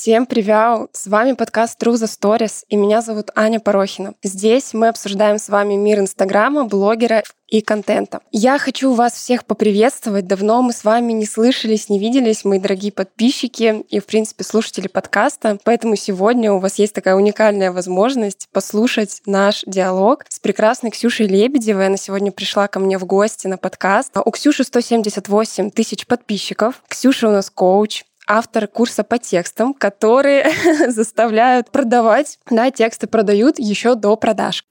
[0.00, 0.88] Всем привет!
[0.94, 4.14] С вами подкаст True the Stories, и меня зовут Аня Порохина.
[4.22, 8.20] Здесь мы обсуждаем с вами мир Инстаграма, блогера и контента.
[8.32, 10.26] Я хочу вас всех поприветствовать.
[10.26, 14.88] Давно мы с вами не слышались, не виделись, мои дорогие подписчики и, в принципе, слушатели
[14.88, 15.58] подкаста.
[15.64, 21.88] Поэтому сегодня у вас есть такая уникальная возможность послушать наш диалог с прекрасной Ксюшей Лебедевой.
[21.88, 24.16] Она сегодня пришла ко мне в гости на подкаст.
[24.24, 26.82] У Ксюши 178 тысяч подписчиков.
[26.88, 30.46] Ксюша у нас коуч, автор курса по текстам, которые
[30.88, 34.64] заставляют продавать, да, тексты продают еще до продаж.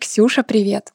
[0.00, 0.92] Ксюша, привет.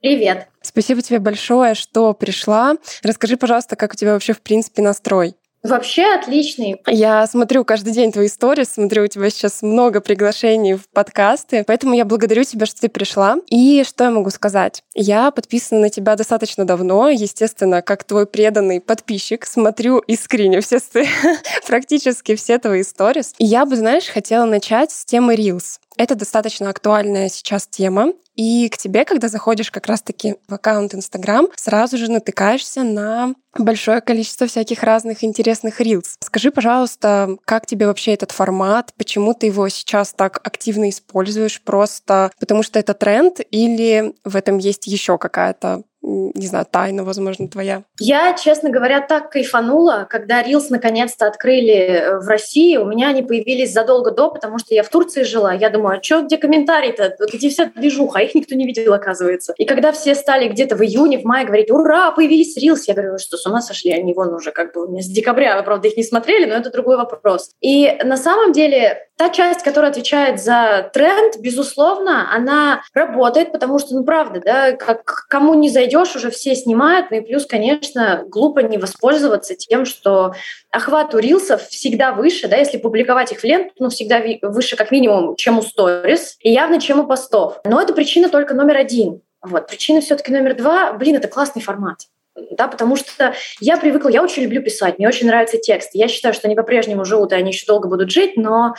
[0.00, 0.48] Привет.
[0.62, 2.76] Спасибо тебе большое, что пришла.
[3.02, 5.36] Расскажи, пожалуйста, как у тебя вообще в принципе настрой?
[5.62, 6.80] Вообще отличный.
[6.88, 11.94] Я смотрю каждый день твои истории, смотрю, у тебя сейчас много приглашений в подкасты, поэтому
[11.94, 13.36] я благодарю тебя, что ты пришла.
[13.48, 14.82] И что я могу сказать?
[14.94, 20.78] Я подписана на тебя достаточно давно, естественно, как твой преданный подписчик, смотрю искренне все,
[21.66, 23.22] практически все твои истории.
[23.38, 25.78] И я бы, знаешь, хотела начать с темы Reels.
[25.96, 28.12] Это достаточно актуальная сейчас тема.
[28.34, 34.00] И к тебе, когда заходишь как раз-таки в аккаунт Инстаграм, сразу же натыкаешься на большое
[34.00, 36.16] количество всяких разных интересных рилс.
[36.20, 38.94] Скажи, пожалуйста, как тебе вообще этот формат?
[38.96, 41.60] Почему ты его сейчас так активно используешь?
[41.60, 47.48] Просто потому что это тренд или в этом есть еще какая-то не знаю, тайна, возможно,
[47.48, 47.84] твоя?
[48.00, 52.76] Я, честно говоря, так кайфанула, когда Reels наконец-то открыли э, в России.
[52.76, 55.52] У меня они появились задолго до, потому что я в Турции жила.
[55.52, 57.16] Я думаю, а что, где комментарии-то?
[57.32, 58.18] Где вся движуха?
[58.18, 59.54] А их никто не видел, оказывается.
[59.56, 63.18] И когда все стали где-то в июне, в мае говорить, ура, появились Reels, я говорю,
[63.18, 63.92] что с ума сошли?
[63.92, 66.96] Они вон уже как бы с декабря, вы, правда, их не смотрели, но это другой
[66.96, 67.50] вопрос.
[67.60, 73.94] И на самом деле та часть, которая отвечает за тренд, безусловно, она работает, потому что,
[73.94, 78.60] ну, правда, да, как кому не зайдешь, уже все снимают, ну и плюс, конечно, глупо
[78.60, 80.34] не воспользоваться тем, что
[80.70, 84.90] охват у рилсов всегда выше, да, если публиковать их в ленту, ну, всегда выше как
[84.90, 87.60] минимум, чем у сторис, и явно, чем у постов.
[87.64, 89.20] Но это причина только номер один.
[89.42, 89.66] Вот.
[89.66, 92.06] Причина все-таки номер два, блин, это классный формат
[92.50, 95.90] да, потому что я привыкла, я очень люблю писать, мне очень нравится текст.
[95.92, 98.74] Я считаю, что они по-прежнему живут, и они еще долго будут жить, но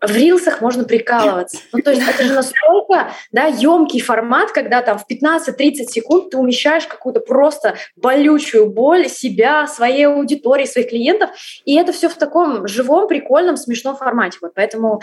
[0.00, 1.58] в рилсах можно прикалываться.
[1.72, 6.38] Ну, то есть это же настолько да, емкий формат, когда там в 15-30 секунд ты
[6.38, 11.30] умещаешь какую-то просто болючую боль себя, своей аудитории, своих клиентов,
[11.64, 14.38] и это все в таком живом, прикольном, смешном формате.
[14.40, 15.00] Вот поэтому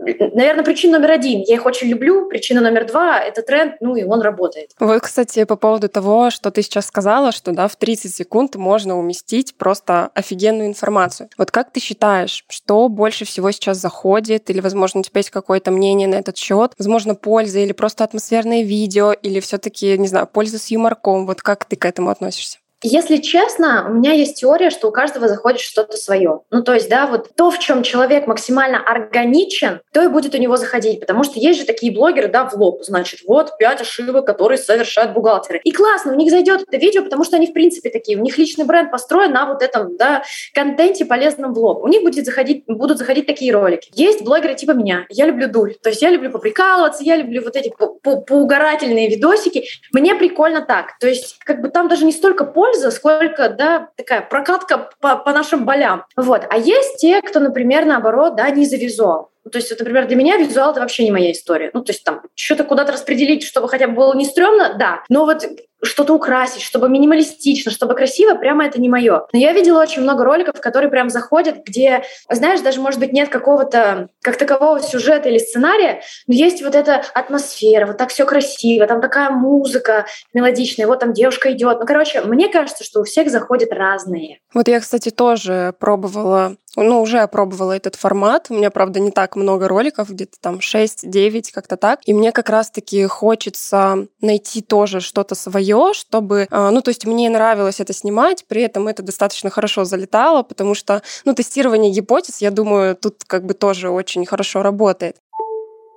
[0.00, 1.42] Наверное, причина номер один.
[1.42, 2.28] Я их очень люблю.
[2.28, 4.70] Причина номер два— это тренд, ну и он работает.
[4.80, 8.98] Вот, кстати, по поводу того, что ты сейчас сказала, что да, в 30 секунд можно
[8.98, 11.28] уместить просто офигенную информацию.
[11.36, 14.48] Вот как ты считаешь, что больше всего сейчас заходит?
[14.48, 16.72] Или, возможно, у тебя есть какое-то мнение на этот счет?
[16.78, 21.26] Возможно, польза или просто атмосферное видео, или все таки не знаю, польза с юморком?
[21.26, 22.59] Вот как ты к этому относишься?
[22.82, 26.40] Если честно, у меня есть теория, что у каждого заходит что-то свое.
[26.50, 30.38] Ну, то есть, да, вот то, в чем человек максимально органичен, то и будет у
[30.38, 31.00] него заходить.
[31.00, 32.82] Потому что есть же такие блогеры, да, в лоб.
[32.82, 35.60] Значит, вот пять ошибок, которые совершают бухгалтеры.
[35.64, 38.18] И классно, у них зайдет это видео, потому что они, в принципе, такие.
[38.18, 40.22] У них личный бренд построен на вот этом, да,
[40.54, 41.84] контенте полезном в лоб.
[41.84, 43.90] У них будет заходить, будут заходить такие ролики.
[43.94, 45.06] Есть блогеры типа меня.
[45.10, 45.74] Я люблю дуль.
[45.74, 49.64] То есть я люблю поприкалываться, я люблю вот эти поугарательные видосики.
[49.92, 50.98] Мне прикольно так.
[50.98, 55.16] То есть как бы там даже не столько пользы, польза, сколько, да, такая прокатка по,
[55.16, 56.04] по нашим болям.
[56.16, 56.42] Вот.
[56.48, 59.30] А есть те, кто, например, наоборот, да, не за визуал.
[59.50, 61.70] То есть, вот, например, для меня визуал— это вообще не моя история.
[61.72, 65.02] Ну, то есть там что-то куда-то распределить, чтобы хотя бы было не стрёмно, да.
[65.08, 65.44] Но вот
[65.82, 69.26] что-то украсить, чтобы минималистично, чтобы красиво, прямо это не мое.
[69.32, 73.28] Но я видела очень много роликов, которые прям заходят, где, знаешь, даже, может быть, нет
[73.28, 78.86] какого-то как такового сюжета или сценария, но есть вот эта атмосфера, вот так все красиво,
[78.86, 81.78] там такая музыка мелодичная, вот там девушка идет.
[81.80, 84.40] Ну, короче, мне кажется, что у всех заходят разные.
[84.52, 88.46] Вот я, кстати, тоже пробовала ну, уже опробовала этот формат.
[88.48, 92.00] У меня, правда, не так много роликов, где-то там 6-9, как-то так.
[92.04, 97.06] И мне как раз-таки хочется найти тоже что-то свое, свое, чтобы, а, ну, то есть
[97.06, 102.40] мне нравилось это снимать, при этом это достаточно хорошо залетало, потому что, ну, тестирование гипотез,
[102.40, 105.16] я думаю, тут как бы тоже очень хорошо работает.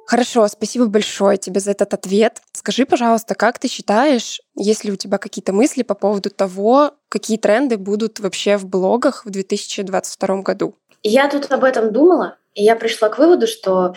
[0.05, 2.41] Хорошо, спасибо большое тебе за этот ответ.
[2.51, 7.37] Скажи, пожалуйста, как ты считаешь, есть ли у тебя какие-то мысли по поводу того, какие
[7.37, 10.75] тренды будут вообще в блогах в 2022 году?
[11.03, 13.93] Я тут об этом думала, и я пришла к выводу, что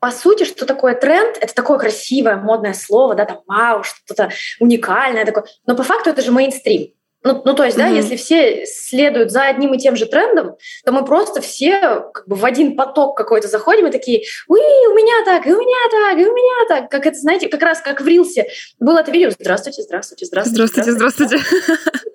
[0.00, 1.36] по сути, что такое тренд?
[1.40, 4.30] Это такое красивое, модное слово, да, там вау, что-то
[4.60, 5.44] уникальное такое.
[5.66, 6.92] Но по факту это же мейнстрим.
[7.24, 7.80] Ну, ну, то есть, mm-hmm.
[7.80, 10.54] да, если все следуют за одним и тем же трендом,
[10.84, 14.94] то мы просто все как бы в один поток какой-то заходим и такие, уи, у
[14.94, 16.90] меня так, и у меня так, и у меня так.
[16.90, 18.46] Как это, знаете, как раз как в Рилсе
[18.78, 19.30] было это видео.
[19.30, 20.68] Здравствуйте, здравствуйте, здравствуйте.
[20.68, 21.38] Здравствуйте, здравствуйте.
[21.38, 22.08] здравствуйте.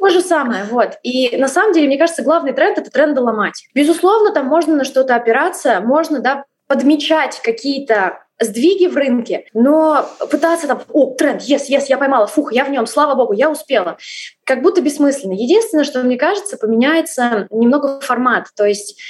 [0.00, 0.98] то же самое, вот.
[1.02, 3.64] И на самом деле, мне кажется, главный тренд— это тренды ломать.
[3.74, 10.68] Безусловно, там можно на что-то опираться, можно, да, подмечать какие-то сдвиги в рынке, но пытаться
[10.68, 13.98] там, о, тренд, yes, yes, я поймала, фух, я в нем, слава богу, я успела.
[14.44, 15.32] Как будто бессмысленно.
[15.32, 18.46] Единственное, что мне кажется, поменяется немного формат.
[18.54, 19.00] То есть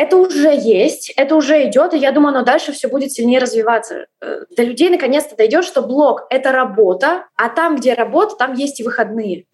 [0.00, 4.06] это уже есть, это уже идет, и я думаю, оно дальше все будет сильнее развиваться.
[4.22, 8.80] Э, до людей наконец-то дойдет, что блог— это работа, а там, где работа, там есть
[8.80, 9.44] и выходные.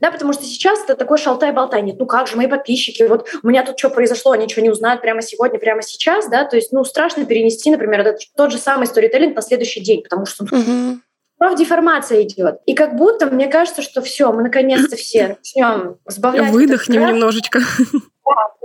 [0.00, 1.82] Да, потому что сейчас это такой шалтай-болтай.
[1.82, 4.70] Нет, ну как же, мои подписчики, вот у меня тут что произошло, они ничего не
[4.70, 8.58] узнают прямо сегодня, прямо сейчас, да, то есть, ну, страшно перенести, например, этот, тот же
[8.58, 11.00] самый сторителлинг на следующий день, потому что угу.
[11.38, 12.60] Профдеформация идет.
[12.64, 16.50] И как будто мне кажется, что все, мы наконец-то все начнем сбавлять.
[16.50, 17.60] Выдохнем немножечко.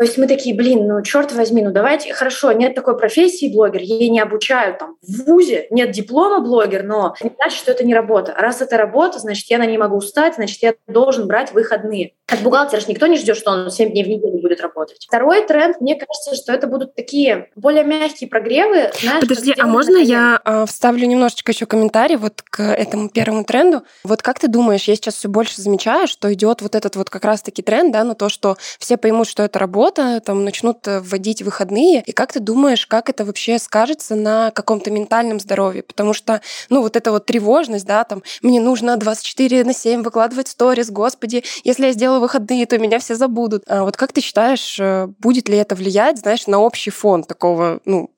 [0.01, 3.81] То есть мы такие, блин, ну черт возьми, ну давайте, хорошо, нет такой профессии блогер,
[3.81, 7.93] ей не обучают там в ВУЗе, нет диплома блогер, но не значит, что это не
[7.93, 8.33] работа.
[8.35, 12.13] Раз это работа, значит, я на ней могу устать, значит, я должен брать выходные.
[12.27, 15.05] От бухгалтера же никто не ждет, что он 7 дней в неделю будет работать.
[15.07, 18.89] Второй тренд, мне кажется, что это будут такие более мягкие прогревы.
[19.01, 23.83] Знаешь, Подожди, а можно я э, вставлю немножечко еще комментарий вот к этому первому тренду?
[24.03, 27.25] Вот как ты думаешь, я сейчас все больше замечаю, что идет вот этот вот как
[27.25, 31.41] раз-таки тренд, да, на то, что все поймут, что это работа, там начнут э, вводить
[31.41, 32.03] выходные.
[32.05, 35.83] И как ты думаешь, как это вообще скажется на каком-то ментальном здоровье?
[35.83, 40.47] Потому что, ну, вот эта вот тревожность, да, там, мне нужно 24 на 7 выкладывать
[40.47, 43.63] сторис, господи, если я сделаю выходные, то меня все забудут.
[43.67, 47.79] А вот как ты считаешь, э, будет ли это влиять, знаешь, на общий фон такого,
[47.85, 48.11] ну,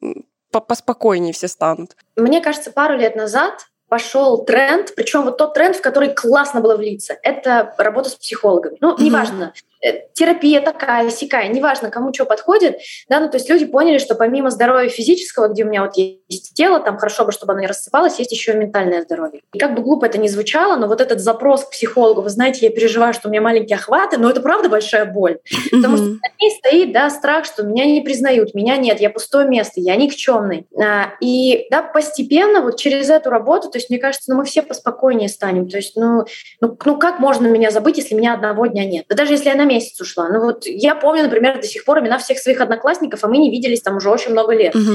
[0.51, 1.95] поспокойнее все станут?
[2.15, 6.75] Мне кажется, пару лет назад пошел тренд, причем вот тот тренд, в который классно было
[6.75, 8.77] влиться, это работа с психологами.
[8.81, 9.72] Ну, неважно, Э,
[10.13, 12.77] терапия такая, сякая, неважно, кому что подходит,
[13.09, 16.53] да, ну, то есть люди поняли, что помимо здоровья физического, где у меня вот есть
[16.53, 19.41] тело, там хорошо бы, чтобы оно не рассыпалось, есть еще и ментальное здоровье.
[19.53, 22.65] И как бы глупо это ни звучало, но вот этот запрос к психологу, вы знаете,
[22.65, 25.39] я переживаю, что у меня маленькие охваты, но это правда большая боль,
[25.71, 29.47] потому что на ней стоит, да, страх, что меня не признают, меня нет, я пустое
[29.47, 30.65] место, я никчемный.
[30.81, 34.61] А, и, да, постепенно вот через эту работу, то есть мне кажется, ну, мы все
[34.61, 36.25] поспокойнее станем, то есть, ну,
[36.61, 39.05] ну, ну как можно меня забыть, если меня одного дня нет?
[39.09, 40.29] Да даже если я на месяц ушла.
[40.29, 43.51] Ну вот я помню, например, до сих пор имена всех своих одноклассников, а мы не
[43.51, 44.75] виделись там уже очень много лет.
[44.75, 44.91] Угу.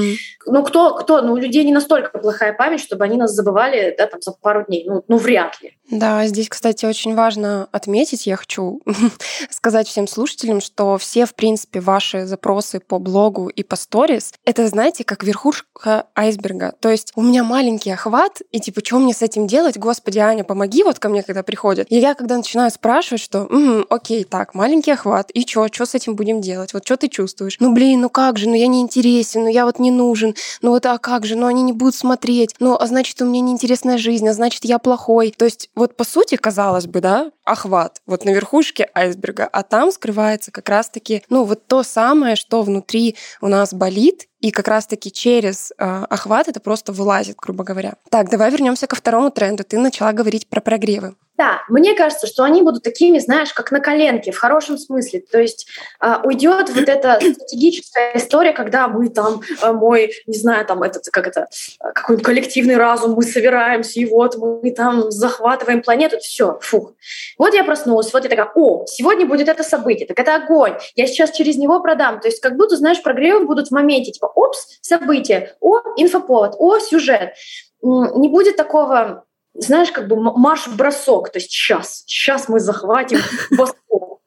[0.47, 1.21] Ну кто, кто?
[1.21, 4.65] Ну у людей не настолько плохая память, чтобы они нас забывали да, там, за пару
[4.65, 4.85] дней.
[4.87, 5.77] Ну, ну вряд ли.
[5.91, 8.81] Да, здесь, кстати, очень важно отметить, я хочу
[9.49, 14.67] сказать всем слушателям, что все, в принципе, ваши запросы по блогу и по сторис, это,
[14.67, 16.73] знаете, как верхушка айсберга.
[16.79, 19.77] То есть у меня маленький охват, и типа, что мне с этим делать?
[19.77, 21.87] Господи, Аня, помоги вот ко мне, когда приходят.
[21.89, 25.95] И я, когда начинаю спрашивать, что, угу, окей, так, маленький охват, и что, что с
[25.95, 26.73] этим будем делать?
[26.73, 27.57] Вот что ты чувствуешь?
[27.59, 30.69] Ну, блин, ну как же, ну я не интересен, ну я вот не нужен, ну
[30.69, 33.97] вот а как же, ну они не будут смотреть, ну а значит, у меня неинтересная
[33.97, 35.33] жизнь, а значит, я плохой.
[35.35, 39.91] То есть вот по сути, казалось бы, да, охват вот на верхушке айсберга, а там
[39.91, 45.11] скрывается как раз-таки, ну, вот то самое, что внутри у нас болит, и как раз-таки
[45.11, 47.95] через э, охват это просто вылазит, грубо говоря.
[48.09, 49.63] Так, давай вернемся ко второму тренду.
[49.63, 51.15] Ты начала говорить про прогревы.
[51.39, 55.21] Да, мне кажется, что они будут такими, знаешь, как на коленке, в хорошем смысле.
[55.21, 55.67] То есть
[56.01, 61.05] э, уйдет вот эта стратегическая история, когда мы там, э, мой, не знаю, там этот,
[61.05, 61.47] как это,
[61.79, 66.91] какой-то коллективный разум, мы собираемся, и вот мы там захватываем планету, все, фух.
[67.37, 71.07] Вот я проснулась, вот я такая, о, сегодня будет это событие, так это огонь, я
[71.07, 72.19] сейчас через него продам.
[72.19, 76.79] То есть как будто, знаешь, прогревы будут в моменте, типа, опс, событие, о, инфоповод, о,
[76.79, 77.31] сюжет.
[77.81, 83.19] Не будет такого знаешь, как бы марш-бросок, то есть сейчас, сейчас мы захватим
[83.51, 84.21] Восток.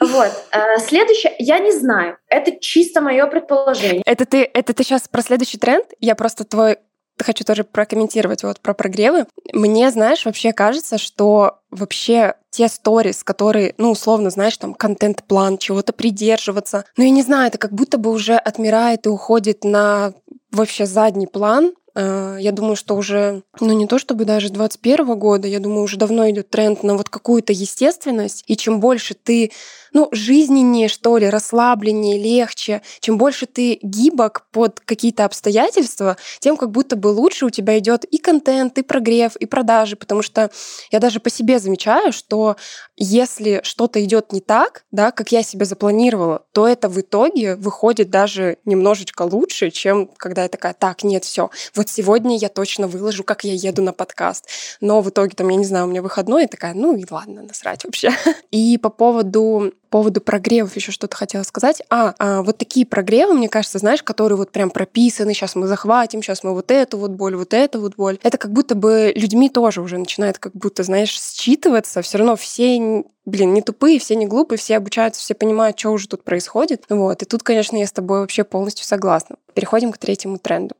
[0.00, 0.30] Вот.
[0.52, 4.02] А следующее, я не знаю, это чисто мое предположение.
[4.04, 5.86] Это ты, это ты сейчас про следующий тренд?
[6.00, 6.78] Я просто твой
[7.16, 9.26] хочу тоже прокомментировать вот про прогревы.
[9.52, 15.92] Мне, знаешь, вообще кажется, что вообще те сторис, которые, ну, условно, знаешь, там, контент-план, чего-то
[15.92, 16.84] придерживаться.
[16.96, 20.12] Ну, я не знаю, это как будто бы уже отмирает и уходит на
[20.50, 25.46] вообще задний план, Э, я думаю, что уже, ну не то чтобы даже 21 года,
[25.46, 28.44] я думаю, уже давно идет тренд на вот какую-то естественность.
[28.46, 29.52] И чем больше ты,
[29.94, 36.72] ну, жизненнее, что ли, расслабленнее, легче, чем больше ты гибок под какие-то обстоятельства, тем как
[36.72, 39.96] будто бы лучше у тебя идет и контент, и прогрев, и продажи.
[39.96, 40.50] Потому что
[40.90, 42.56] я даже по себе замечаю, что
[42.96, 48.10] если что-то идет не так, да, как я себе запланировала, то это в итоге выходит
[48.10, 53.22] даже немножечко лучше, чем когда я такая, так, нет, все, вот сегодня я точно выложу,
[53.22, 54.48] как я еду на подкаст.
[54.80, 57.42] Но в итоге там, я не знаю, у меня выходной, и такая, ну и ладно,
[57.42, 58.10] насрать вообще.
[58.50, 61.80] И по поводу поводу прогревов еще что-то хотела сказать.
[61.88, 66.20] А, а, вот такие прогревы, мне кажется, знаешь, которые вот прям прописаны, сейчас мы захватим,
[66.20, 68.18] сейчас мы вот эту вот боль, вот эту вот боль.
[68.24, 72.02] Это как будто бы людьми тоже уже начинает как будто, знаешь, считываться.
[72.02, 76.08] Все равно все блин, не тупые, все не глупые, все обучаются, все понимают, что уже
[76.08, 76.86] тут происходит.
[76.88, 77.22] Вот.
[77.22, 79.36] И тут, конечно, я с тобой вообще полностью согласна.
[79.54, 80.74] Переходим к третьему тренду.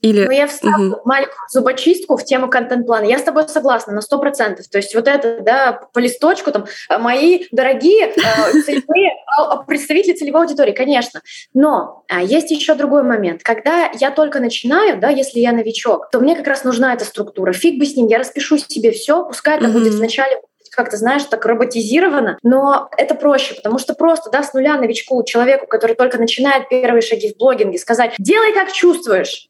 [0.00, 0.26] Или...
[0.26, 1.00] Ну, я вставлю угу.
[1.04, 3.04] маленькую зубочистку в тему контент-плана.
[3.04, 4.68] Я с тобой согласна на сто процентов.
[4.68, 8.12] То есть вот это, да, по листочку, там, э, мои дорогие э,
[8.64, 11.20] целевые, а, представители целевой аудитории, конечно.
[11.52, 13.42] Но а, есть еще другой момент.
[13.42, 17.52] Когда я только начинаю, да, если я новичок, то мне как раз нужна эта структура.
[17.52, 20.40] Фиг бы с ним, я распишу себе все, пускай это будет вначале
[20.78, 25.66] как-то, знаешь, так роботизировано, но это проще, потому что просто, да, с нуля новичку, человеку,
[25.66, 29.47] который только начинает первые шаги в блогинге, сказать «делай, как чувствуешь»,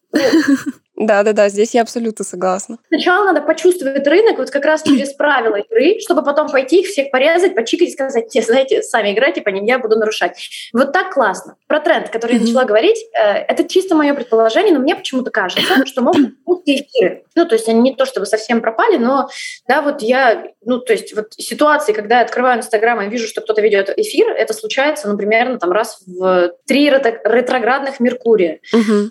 [0.96, 2.78] да, да, да, здесь я абсолютно согласна.
[2.88, 7.10] Сначала надо почувствовать рынок вот как раз через правила игры, чтобы потом пойти их всех
[7.10, 10.48] порезать, почикать и сказать, те, знаете, сами играйте по ним, я буду нарушать.
[10.72, 11.56] Вот так классно.
[11.66, 15.62] Про тренд, который я начала говорить, э, это чисто мое предположение, но мне почему-то кажется,
[15.86, 17.24] что могут быть эфиры.
[17.34, 19.28] Ну, то есть они не то чтобы совсем пропали, но,
[19.68, 23.40] да, вот я, ну, то есть вот ситуации, когда я открываю Инстаграм и вижу, что
[23.40, 28.60] кто-то ведет эфир, это случается, ну, примерно там раз в три ретроградных Меркурия.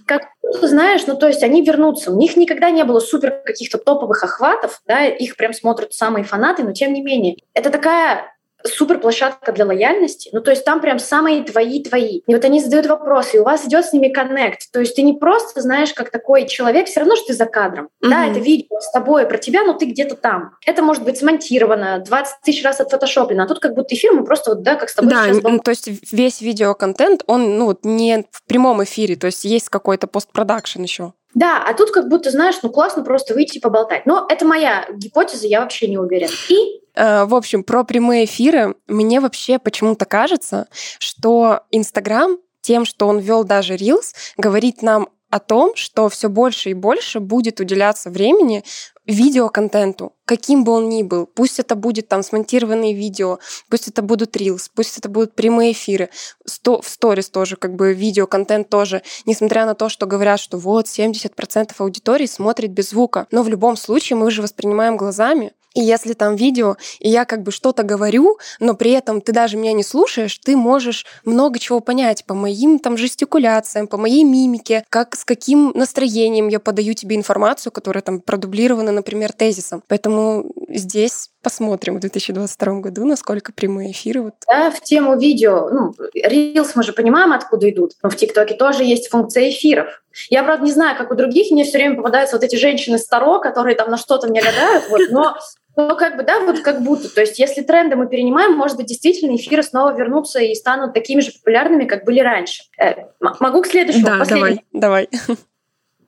[0.06, 0.24] Как
[0.54, 2.12] ты знаешь, ну то есть они вернутся.
[2.12, 6.64] У них никогда не было супер каких-то топовых охватов, да, их прям смотрят самые фанаты,
[6.64, 7.38] но тем не менее.
[7.54, 10.30] Это такая супер площадка для лояльности.
[10.34, 12.22] Ну, то есть там прям самые твои-твои.
[12.26, 14.72] И вот они задают вопросы, и у вас идет с ними коннект.
[14.72, 17.86] То есть ты не просто знаешь, как такой человек, все равно, что ты за кадром.
[17.86, 18.10] Mm-hmm.
[18.10, 20.52] Да, это видео с тобой про тебя, но ты где-то там.
[20.66, 24.52] Это может быть смонтировано, 20 тысяч раз отфотошоплено, а тут как будто эфир, мы просто
[24.52, 25.44] вот, да, как с тобой Да, сейчас...
[25.44, 30.08] ну, то есть весь видеоконтент, он, ну, не в прямом эфире, то есть есть какой-то
[30.08, 31.14] постпродакшн еще.
[31.34, 34.08] Да, а тут как будто, знаешь, ну классно просто выйти и поболтать.
[34.08, 36.32] Но это моя гипотеза, я вообще не уверена.
[36.50, 38.76] И в общем, про прямые эфиры.
[38.88, 40.68] Мне вообще почему-то кажется,
[41.00, 46.72] что Инстаграм тем, что он вел даже Reels, говорит нам о том, что все больше
[46.72, 48.64] и больше будет уделяться времени
[49.06, 51.26] видеоконтенту, каким бы он ни был.
[51.26, 53.40] Пусть это будет там смонтированные видео,
[53.70, 56.10] пусть это будут рилс, пусть это будут прямые эфиры.
[56.46, 59.02] Сто, в сторис тоже, как бы видеоконтент тоже.
[59.26, 63.28] Несмотря на то, что говорят, что вот 70% аудитории смотрит без звука.
[63.32, 65.54] Но в любом случае мы же воспринимаем глазами.
[65.78, 69.58] И если там видео, и я как бы что-то говорю, но при этом ты даже
[69.58, 74.84] меня не слушаешь, ты можешь много чего понять по моим там жестикуляциям, по моей мимике,
[74.90, 79.84] как с каким настроением я подаю тебе информацию, которая там продублирована, например, тезисом.
[79.88, 84.22] Поэтому здесь посмотрим в 2022 году, насколько прямые эфиры.
[84.24, 84.34] Вот.
[84.48, 88.84] Да, в тему видео, ну, Reels мы же понимаем, откуда идут, но в ТикТоке тоже
[88.84, 90.02] есть функция эфиров.
[90.30, 93.40] Я, правда, не знаю, как у других, мне все время попадаются вот эти женщины старо,
[93.40, 95.38] которые там на что-то мне гадают, вот, но
[95.78, 97.08] ну, как бы, да, вот как будто.
[97.14, 101.22] То есть, если тренды мы перенимаем, может быть, действительно эфиры снова вернутся и станут такими
[101.22, 102.64] же популярными, как были раньше.
[102.82, 103.06] Э,
[103.40, 105.10] могу к следующему, да, давай, давай.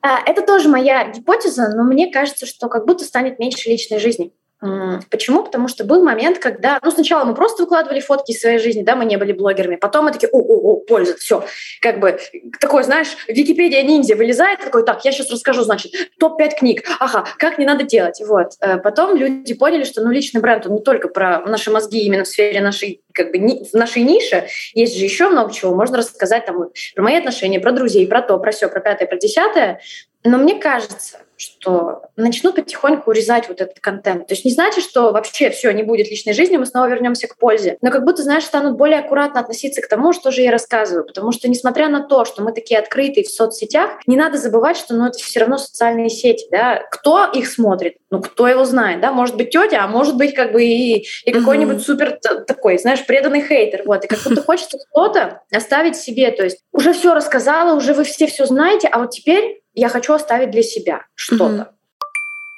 [0.02, 4.32] А, это тоже моя гипотеза, но мне кажется, что как будто станет меньше личной жизни.
[4.60, 5.42] Почему?
[5.42, 8.94] Потому что был момент, когда, ну, сначала мы просто выкладывали фотки из своей жизни, да,
[8.94, 11.44] мы не были блогерами, потом мы такие, о, о, о, польза, все,
[11.80, 12.18] как бы,
[12.60, 17.56] такой, знаешь, Википедия ниндзя вылезает, такой, так, я сейчас расскажу, значит, топ-5 книг, ага, как
[17.56, 18.52] не надо делать, вот.
[18.60, 22.24] Э, потом люди поняли, что, ну, личный бренд, он не только про наши мозги именно
[22.24, 26.44] в сфере нашей, как бы, в нашей нише, есть же еще много чего, можно рассказать
[26.44, 29.80] там про мои отношения, про друзей, про то, про все, про пятое, про десятое,
[30.22, 34.26] но мне кажется, что начнут потихоньку урезать вот этот контент.
[34.26, 37.36] То есть не значит, что вообще все не будет личной жизни, мы снова вернемся к
[37.36, 37.78] пользе.
[37.80, 41.06] Но как будто, знаешь, станут более аккуратно относиться к тому, что же я рассказываю.
[41.06, 44.94] Потому что, несмотря на то, что мы такие открытые в соцсетях, не надо забывать, что
[44.94, 46.46] ну, это все равно социальные сети.
[46.50, 46.82] Да?
[46.90, 47.96] Кто их смотрит?
[48.10, 49.00] Ну, кто его знает?
[49.00, 49.12] Да?
[49.12, 51.80] Может быть, тетя, а может быть, как бы и, и какой-нибудь mm-hmm.
[51.80, 53.82] супер такой, знаешь, преданный хейтер.
[53.86, 54.04] Вот.
[54.04, 56.30] И как будто хочется что-то оставить себе.
[56.32, 60.12] То есть уже все рассказала, уже вы все все знаете, а вот теперь я хочу
[60.12, 61.44] оставить для себя что-то.
[61.44, 61.66] Mm-hmm.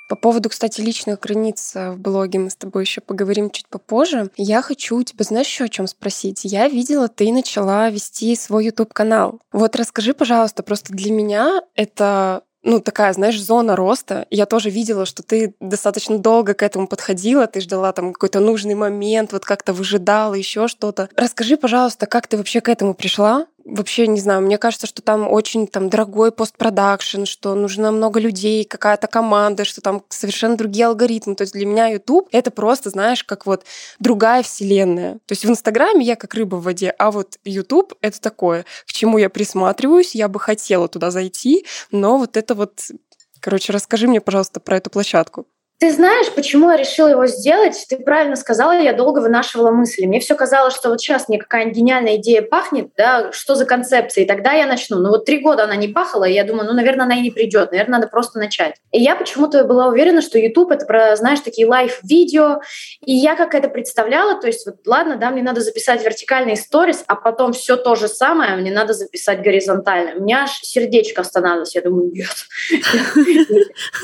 [0.08, 4.28] По поводу, кстати, личных границ в блоге мы с тобой еще поговорим чуть попозже.
[4.36, 6.40] Я хочу у тебя, знаешь, еще о чем спросить?
[6.44, 9.40] Я видела, ты начала вести свой YouTube-канал.
[9.52, 14.26] Вот расскажи, пожалуйста, просто для меня это ну, такая, знаешь, зона роста.
[14.30, 18.74] Я тоже видела, что ты достаточно долго к этому подходила, ты ждала там какой-то нужный
[18.74, 21.08] момент, вот как-то выжидала, еще что-то.
[21.16, 23.46] Расскажи, пожалуйста, как ты вообще к этому пришла?
[23.64, 28.64] Вообще не знаю, мне кажется, что там очень там дорогой постпродакшн, что нужно много людей,
[28.64, 31.34] какая-то команда, что там совершенно другие алгоритмы.
[31.34, 33.64] То есть для меня YouTube это просто, знаешь, как вот
[33.98, 35.14] другая вселенная.
[35.26, 38.92] То есть в Инстаграме я как рыба в воде, а вот YouTube это такое, к
[38.92, 42.90] чему я присматриваюсь, я бы хотела туда зайти, но вот это вот
[43.42, 45.48] Короче, расскажи мне, пожалуйста, про эту площадку.
[45.82, 47.86] Ты знаешь, почему я решила его сделать?
[47.88, 50.06] Ты правильно сказала, я долго вынашивала мысли.
[50.06, 54.22] Мне все казалось, что вот сейчас мне какая-нибудь гениальная идея пахнет, да, что за концепция,
[54.22, 54.98] и тогда я начну.
[54.98, 57.32] Но вот три года она не пахала, и я думаю, ну, наверное, она и не
[57.32, 58.76] придет, наверное, надо просто начать.
[58.92, 62.60] И я почему-то была уверена, что YouTube— это про, знаешь, такие лайв-видео,
[63.04, 67.02] и я как это представляла, то есть вот ладно, да, мне надо записать вертикальный сторис,
[67.08, 70.20] а потом все то же самое мне надо записать горизонтально.
[70.20, 72.28] У меня аж сердечко останавливалось, я думаю, нет,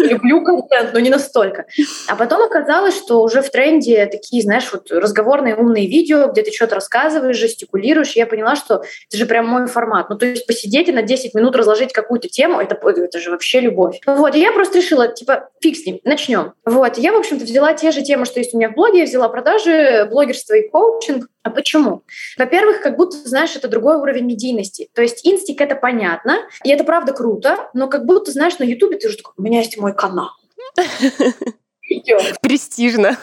[0.00, 1.66] люблю контент, но не настолько.
[2.08, 6.52] А потом оказалось, что уже в тренде такие, знаешь, вот разговорные умные видео, где ты
[6.52, 8.16] что-то рассказываешь, жестикулируешь.
[8.16, 10.10] И я поняла, что это же прям мой формат.
[10.10, 13.60] Ну, то есть посидеть и на 10 минут разложить какую-то тему, это, это же вообще
[13.60, 14.00] любовь.
[14.06, 16.52] Вот, и я просто решила, типа, фиг с ним, начнем.
[16.64, 19.04] Вот, я, в общем-то, взяла те же темы, что есть у меня в блоге, я
[19.04, 21.28] взяла продажи, блогерство и коучинг.
[21.42, 22.02] А почему?
[22.36, 24.90] Во-первых, как будто, знаешь, это другой уровень медийности.
[24.94, 28.98] То есть инстик— это понятно, и это правда круто, но как будто, знаешь, на Ютубе
[28.98, 30.30] ты уже такой, у меня есть мой канал.
[32.42, 33.16] Престижно.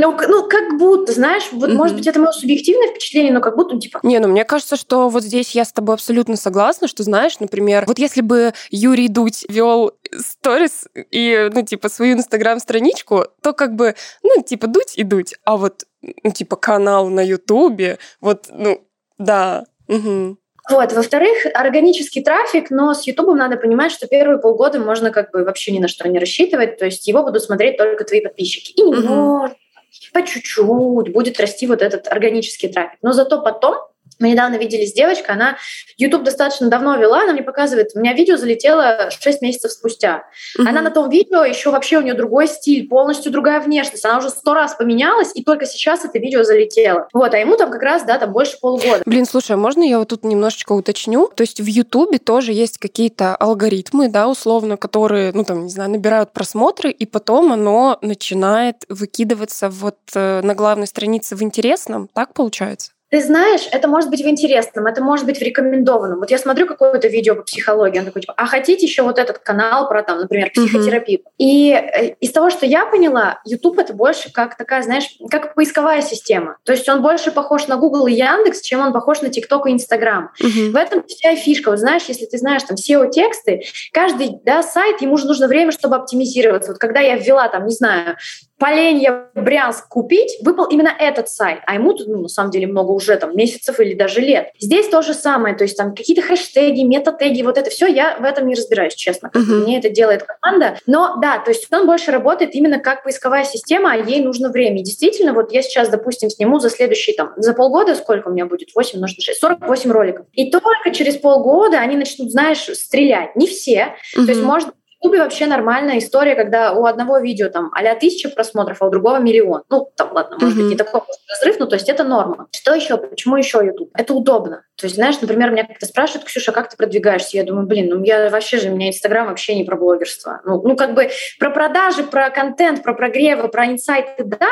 [0.00, 1.74] Ну, ну, как будто, знаешь, вот, mm-hmm.
[1.74, 3.98] может быть, это мое субъективное впечатление, но как будто, ну, типа...
[4.04, 7.84] Не, ну, мне кажется, что вот здесь я с тобой абсолютно согласна, что, знаешь, например,
[7.86, 13.96] вот если бы Юрий Дудь вел сторис и, ну, типа, свою инстаграм-страничку, то как бы,
[14.22, 15.84] ну, типа, Дудь и Дудь, а вот,
[16.22, 18.80] ну, типа, канал на Ютубе, вот, ну,
[19.18, 20.37] да, угу.
[20.68, 20.92] Вот.
[20.92, 25.72] Во-вторых, органический трафик, но с YouTube надо понимать, что первые полгода можно как бы вообще
[25.72, 28.72] ни на что не рассчитывать, то есть его будут смотреть только твои подписчики.
[28.72, 30.12] И немножко, mm-hmm.
[30.12, 32.98] по чуть-чуть будет расти вот этот органический трафик.
[33.02, 33.76] Но зато потом
[34.18, 35.56] мы недавно виделись с девочкой, она
[35.96, 40.24] YouTube достаточно давно вела, она мне показывает, у меня видео залетело 6 месяцев спустя.
[40.58, 40.68] Mm-hmm.
[40.68, 44.30] Она на том видео, еще вообще у нее другой стиль, полностью другая внешность, она уже
[44.30, 47.08] сто раз поменялась, и только сейчас это видео залетело.
[47.12, 49.02] Вот, а ему там как раз, да, там больше полугода.
[49.06, 51.30] Блин, слушай, а можно я вот тут немножечко уточню?
[51.34, 55.90] То есть в YouTube тоже есть какие-то алгоритмы, да, условно, которые, ну там, не знаю,
[55.90, 62.34] набирают просмотры, и потом оно начинает выкидываться вот э, на главной странице в интересном, так
[62.34, 62.92] получается?
[63.10, 66.18] Ты знаешь, это может быть в интересном, это может быть в рекомендованном.
[66.18, 69.38] Вот я смотрю какое-то видео по психологии, он такой, типа, а хотите еще вот этот
[69.38, 71.20] канал про, там, например, психотерапию?
[71.20, 71.32] Mm-hmm.
[71.38, 76.02] И э, из того, что я поняла, YouTube это больше как такая, знаешь, как поисковая
[76.02, 76.58] система.
[76.64, 79.74] То есть он больше похож на Google и Яндекс, чем он похож на TikTok и
[79.74, 80.30] Instagram.
[80.40, 80.70] Mm-hmm.
[80.70, 81.70] В этом вся фишка.
[81.70, 85.96] Вот знаешь, если ты знаешь там SEO-тексты, каждый да, сайт, ему же нужно время, чтобы
[85.96, 86.72] оптимизироваться.
[86.72, 88.16] Вот когда я ввела там, не знаю,
[88.58, 92.90] Поленья, Брянск купить, выпал именно этот сайт, а ему тут, ну, на самом деле, много
[92.90, 94.50] уже там месяцев или даже лет.
[94.58, 98.24] Здесь то же самое, то есть там какие-то хэштеги, метатеги, вот это все, я в
[98.24, 99.30] этом не разбираюсь, честно.
[99.32, 99.64] Uh-huh.
[99.64, 100.78] Мне это делает команда.
[100.86, 104.80] Но да, то есть он больше работает именно как поисковая система, а ей нужно время.
[104.80, 108.46] И действительно, вот я сейчас, допустим, сниму за следующие там, за полгода, сколько у меня
[108.46, 108.70] будет?
[108.74, 110.26] 8 нужно 6, 48 роликов.
[110.32, 113.36] И только через полгода они начнут, знаешь, стрелять.
[113.36, 113.94] Не все.
[114.16, 114.26] Uh-huh.
[114.26, 114.68] То есть, может
[115.00, 119.18] Ютубе вообще нормальная история, когда у одного видео там а тысяча просмотров, а у другого
[119.18, 119.62] миллион.
[119.70, 120.62] Ну, там, ладно, может mm-hmm.
[120.62, 122.48] быть, не такой разрыв, но то есть это норма.
[122.52, 122.96] Что еще?
[122.96, 123.90] Почему еще YouTube?
[123.94, 124.64] Это удобно.
[124.76, 127.36] То есть, знаешь, например, меня как-то спрашивают, Ксюша, как ты продвигаешься?
[127.36, 130.40] Я думаю, блин, ну я вообще же, у меня Инстаграм вообще не про блогерство.
[130.44, 134.48] Ну, ну, как бы про продажи, про контент, про прогревы, про инсайты, да,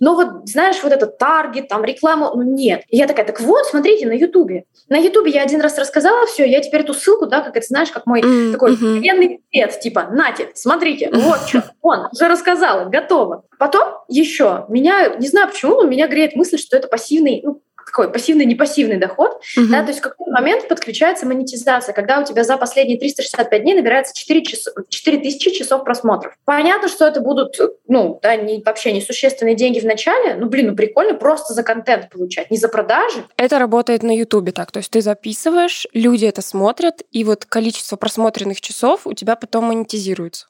[0.00, 2.82] но вот, знаешь, вот этот таргет, там, рекламу, ну, нет.
[2.88, 4.64] И я такая, так вот, смотрите, на Ютубе.
[4.88, 7.90] На Ютубе я один раз рассказала все, я теперь эту ссылку, да, как это, знаешь,
[7.90, 8.52] как мой mm-hmm.
[8.52, 13.44] такой военный цвет, типа, нате, смотрите, вот что, он, уже рассказала, готово.
[13.58, 18.12] Потом еще, меня, не знаю почему, но меня греет мысль, что это пассивный, ну, такой
[18.12, 19.66] пассивный, непассивный доход, угу.
[19.68, 23.74] да, то есть в какой-то момент подключается монетизация, когда у тебя за последние 365 дней
[23.74, 26.34] набирается 4, часа, 4 тысячи часов просмотров.
[26.44, 30.76] Понятно, что это будут, ну, да, не, вообще несущественные деньги в начале, ну, блин, ну,
[30.76, 33.24] прикольно просто за контент получать, не за продажи.
[33.36, 37.96] Это работает на Ютубе так, то есть ты записываешь, люди это смотрят, и вот количество
[37.96, 40.46] просмотренных часов у тебя потом монетизируется.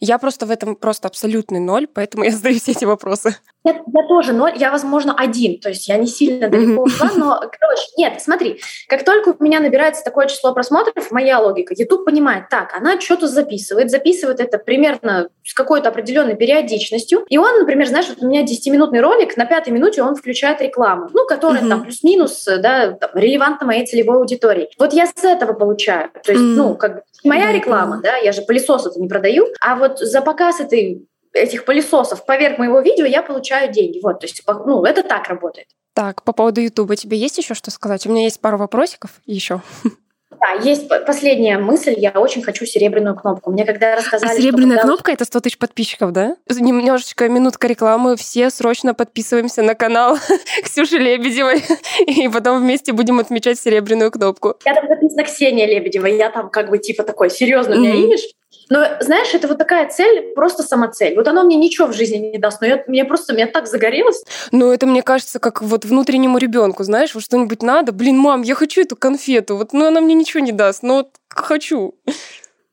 [0.00, 3.36] Я просто в этом просто абсолютный ноль, поэтому я задаю все эти вопросы.
[3.64, 7.38] Я, я тоже ноль, я, возможно, один, то есть я не сильно далеко ушла, но,
[7.38, 8.58] короче, нет, смотри,
[8.88, 13.28] как только у меня набирается такое число просмотров, моя логика, YouTube понимает, так, она что-то
[13.28, 18.44] записывает, записывает это примерно с какой-то определенной периодичностью, и он, например, знаешь, вот у меня
[18.44, 23.66] 10-минутный ролик, на пятой минуте он включает рекламу, ну, которая там плюс-минус, да, там, релевантна
[23.66, 24.70] моей целевой аудитории.
[24.78, 28.86] Вот я с этого получаю, то есть, ну, как моя реклама, да, я же пылесос
[28.86, 33.72] это не продаю, а вот за показ этой этих пылесосов поверх моего видео я получаю
[33.72, 34.00] деньги.
[34.02, 35.68] Вот, то есть, ну, это так работает.
[35.94, 38.06] Так, по поводу Ютуба тебе есть еще что сказать?
[38.06, 39.60] У меня есть пару вопросиков еще.
[40.40, 41.94] Да, есть последняя мысль.
[41.96, 43.50] Я очень хочу серебряную кнопку.
[43.50, 44.30] Мне когда рассказали...
[44.30, 44.82] А серебряная что, когда...
[44.82, 46.36] кнопка— это 100 тысяч подписчиков, да?
[46.48, 48.16] Немножечко минутка рекламы.
[48.16, 50.16] Все срочно подписываемся на канал
[50.64, 51.62] Ксюши Лебедевой.
[52.06, 54.54] И потом вместе будем отмечать серебряную кнопку.
[54.64, 56.06] Я там написана Ксения Лебедева.
[56.06, 58.22] Я там как бы типа такой серьезный меня имидж.
[58.70, 61.16] Но, знаешь, это вот такая цель, просто самоцель.
[61.16, 64.22] Вот оно мне ничего в жизни не даст, но я, мне просто, меня так загорелось.
[64.52, 68.54] Ну, это, мне кажется, как вот внутреннему ребенку, знаешь, вот что-нибудь надо, блин, мам, я
[68.54, 71.96] хочу эту конфету, вот, ну, она мне ничего не даст, но вот хочу.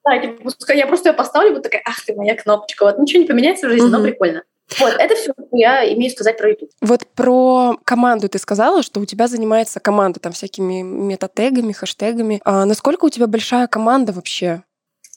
[0.05, 3.27] Да, типа, я просто ее поставлю, вот такая, ах ты моя кнопочка, вот ничего не
[3.27, 3.97] поменяется в жизни, угу.
[3.97, 4.43] но прикольно.
[4.79, 6.69] Вот, это все, что я имею сказать про YouTube.
[6.81, 12.41] Вот про команду ты сказала, что у тебя занимается команда там всякими метатегами, хэштегами.
[12.43, 14.63] А насколько у тебя большая команда вообще?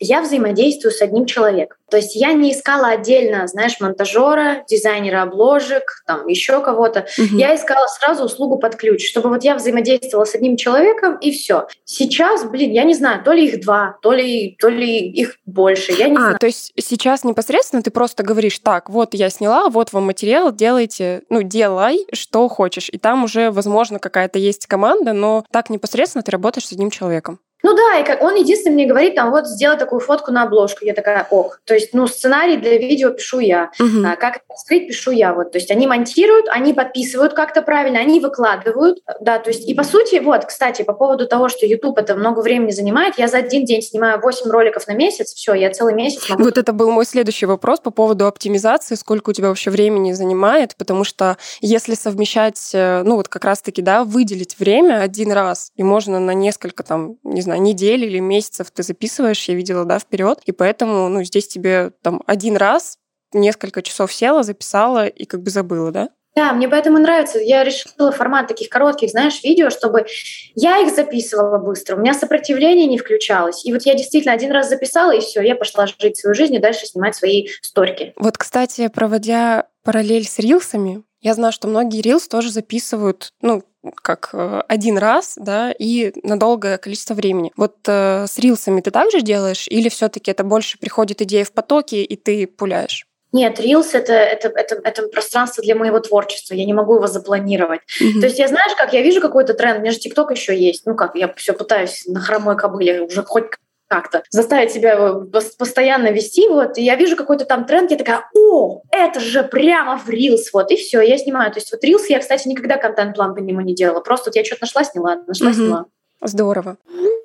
[0.00, 1.76] Я взаимодействую с одним человеком.
[1.90, 7.06] То есть я не искала отдельно, знаешь, монтажера, дизайнера обложек, там еще кого-то.
[7.18, 7.36] Угу.
[7.36, 11.66] Я искала сразу услугу под ключ, чтобы вот я взаимодействовала с одним человеком и все.
[11.84, 15.92] Сейчас, блин, я не знаю, то ли их два, то ли, то ли их больше,
[15.92, 16.38] я не а, знаю.
[16.38, 21.22] то есть сейчас непосредственно ты просто говоришь, так, вот я сняла, вот вам материал, делайте,
[21.28, 22.88] ну, делай, что хочешь.
[22.90, 27.40] И там уже, возможно, какая-то есть команда, но так непосредственно ты работаешь с одним человеком.
[27.62, 30.84] Ну да, и как он единственный мне говорит, там, вот сделай такую фотку на обложку.
[30.84, 31.60] Я такая, ок.
[31.64, 33.70] То есть, ну, сценарий для видео пишу я.
[33.78, 34.06] Угу.
[34.06, 35.34] А, как это скрыть, пишу я.
[35.34, 35.52] Вот.
[35.52, 38.98] То есть они монтируют, они подписывают как-то правильно, они выкладывают.
[39.20, 42.40] Да, то есть, и по сути, вот, кстати, по поводу того, что YouTube это много
[42.40, 46.28] времени занимает, я за один день снимаю 8 роликов на месяц, все, я целый месяц
[46.28, 46.44] могу...
[46.44, 50.76] Вот это был мой следующий вопрос по поводу оптимизации, сколько у тебя вообще времени занимает,
[50.76, 55.82] потому что если совмещать, э, ну, вот как раз-таки, да, выделить время один раз, и
[55.82, 59.98] можно на несколько, там, не знаю, знаю, недель или месяцев ты записываешь, я видела, да,
[59.98, 62.98] вперед, и поэтому, ну, здесь тебе там один раз
[63.32, 66.08] несколько часов села, записала и как бы забыла, да?
[66.36, 67.40] Да, мне поэтому нравится.
[67.40, 70.06] Я решила формат таких коротких, знаешь, видео, чтобы
[70.54, 73.64] я их записывала быстро, у меня сопротивление не включалось.
[73.64, 76.60] И вот я действительно один раз записала, и все, я пошла жить свою жизнь и
[76.60, 78.12] дальше снимать свои сторики.
[78.16, 83.64] Вот, кстати, проводя параллель с рилсами, я знаю, что многие рилс тоже записывают, ну,
[84.02, 87.52] как э, один раз, да, и на долгое количество времени.
[87.56, 92.02] Вот э, с рилсами ты также делаешь, или все-таки это больше приходит идея в потоке,
[92.02, 93.06] и ты пуляешь?
[93.32, 96.54] Нет, Reels это, это, это, это пространство для моего творчества.
[96.54, 97.80] Я не могу его запланировать.
[98.02, 98.20] Mm-hmm.
[98.20, 100.84] То есть я знаешь, как я вижу какой-то тренд, у меня же ТикТок еще есть.
[100.84, 103.44] Ну как, я все пытаюсь на хромой кобыле уже хоть
[103.90, 105.14] как-то заставить себя
[105.58, 109.98] постоянно вести, вот, и я вижу какой-то там тренд, я такая, о, это же прямо
[109.98, 111.52] в Reels, вот, и все, я снимаю.
[111.52, 114.44] То есть вот Reels я, кстати, никогда контент-план по нему не делала, просто вот я
[114.44, 115.86] что-то нашла, сняла, нашла, сняла.
[116.22, 116.76] Здорово.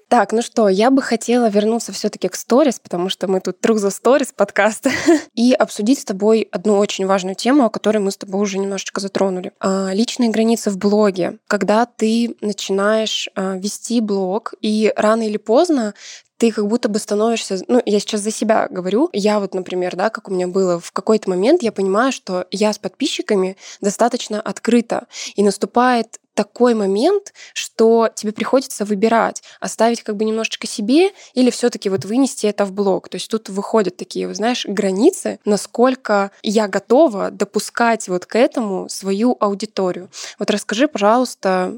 [0.07, 3.75] Так, ну что, я бы хотела вернуться все-таки к сторис, потому что мы тут True
[3.75, 4.87] the Stories подкаст,
[5.33, 9.01] и обсудить с тобой одну очень важную тему, о которой мы с тобой уже немножечко
[9.01, 9.51] затронули.
[9.59, 11.39] А, личные границы в блоге.
[11.47, 15.95] Когда ты начинаешь а, вести блог, и рано или поздно
[16.37, 20.09] ты как будто бы становишься, ну, я сейчас за себя говорю, я вот, например, да,
[20.09, 25.07] как у меня было, в какой-то момент я понимаю, что я с подписчиками достаточно открыта,
[25.35, 31.69] и наступает такой момент, что тебе приходится выбирать, оставить как бы немножечко себе или все
[31.69, 33.09] таки вот вынести это в блог.
[33.09, 38.89] То есть тут выходят такие, вот, знаешь, границы, насколько я готова допускать вот к этому
[38.89, 40.09] свою аудиторию.
[40.37, 41.73] Вот расскажи, пожалуйста,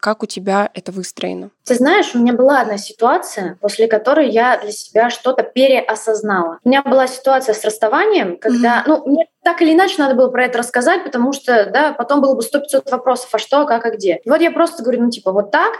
[0.00, 1.50] как у тебя это выстроено?
[1.64, 6.58] Ты знаешь, у меня была одна ситуация, после которой я для себя что-то переосознала.
[6.64, 8.88] У меня была ситуация с расставанием, когда, mm-hmm.
[8.88, 12.34] ну, мне так или иначе надо было про это рассказать, потому что, да, потом было
[12.34, 14.20] бы 100-500 вопросов, а что, как, а где.
[14.24, 15.72] И вот я просто говорю, ну, типа, вот так.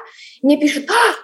[0.42, 1.14] Мне пишут, а,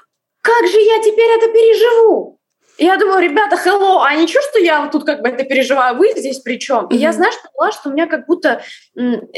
[0.41, 2.39] как же я теперь это переживу?
[2.79, 5.97] И я думаю, ребята, hello, а ничего, что я вот тут как бы это переживаю,
[5.97, 6.85] вы здесь при чем?
[6.85, 6.95] Mm-hmm.
[6.95, 8.63] И я, знаешь, поняла, что у меня как будто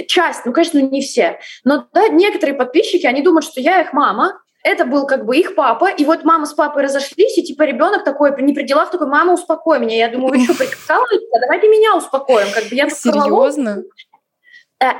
[0.06, 4.42] часть, ну, конечно, не все, но да, некоторые подписчики, они думают, что я их мама,
[4.62, 8.04] это был как бы их папа, и вот мама с папой разошлись, и типа ребенок
[8.04, 9.96] такой, не при делах, такой, мама, успокой меня.
[9.96, 11.28] Я думаю, вы что, прикалываетесь?
[11.34, 12.48] А давайте меня успокоим.
[12.52, 13.84] Как бы я Серьезно?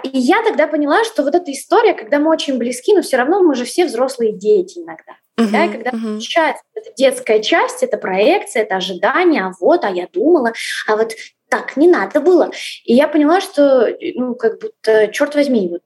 [0.03, 3.43] И я тогда поняла, что вот эта история, когда мы очень близки, но все равно
[3.43, 5.17] мы же все взрослые дети иногда.
[5.39, 6.17] Uh-huh, да, и когда uh-huh.
[6.19, 10.53] включается эта детская часть, это проекция, это ожидание, а вот, а я думала,
[10.87, 11.13] а вот
[11.51, 12.51] так не надо было.
[12.85, 15.83] И я поняла, что, ну, как будто, черт возьми, вот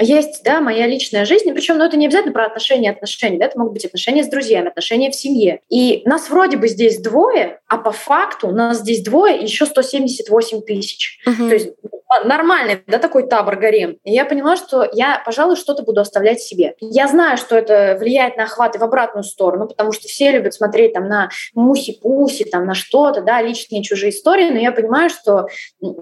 [0.00, 3.58] есть, да, моя личная жизнь, причем, ну, это не обязательно про отношения, отношения, да, это
[3.58, 5.60] могут быть отношения с друзьями, отношения в семье.
[5.68, 11.20] И нас вроде бы здесь двое, а по факту нас здесь двое еще 178 тысяч.
[11.26, 11.48] Угу.
[11.48, 11.68] То есть
[12.08, 13.98] а, нормальный, да, такой табор гарем.
[14.04, 16.74] И я поняла, что я, пожалуй, что-то буду оставлять себе.
[16.80, 20.92] Я знаю, что это влияет на охваты в обратную сторону, потому что все любят смотреть
[20.92, 25.48] там на муси-пуси, там на что-то, да, личные чужие истории, но я понимаю, что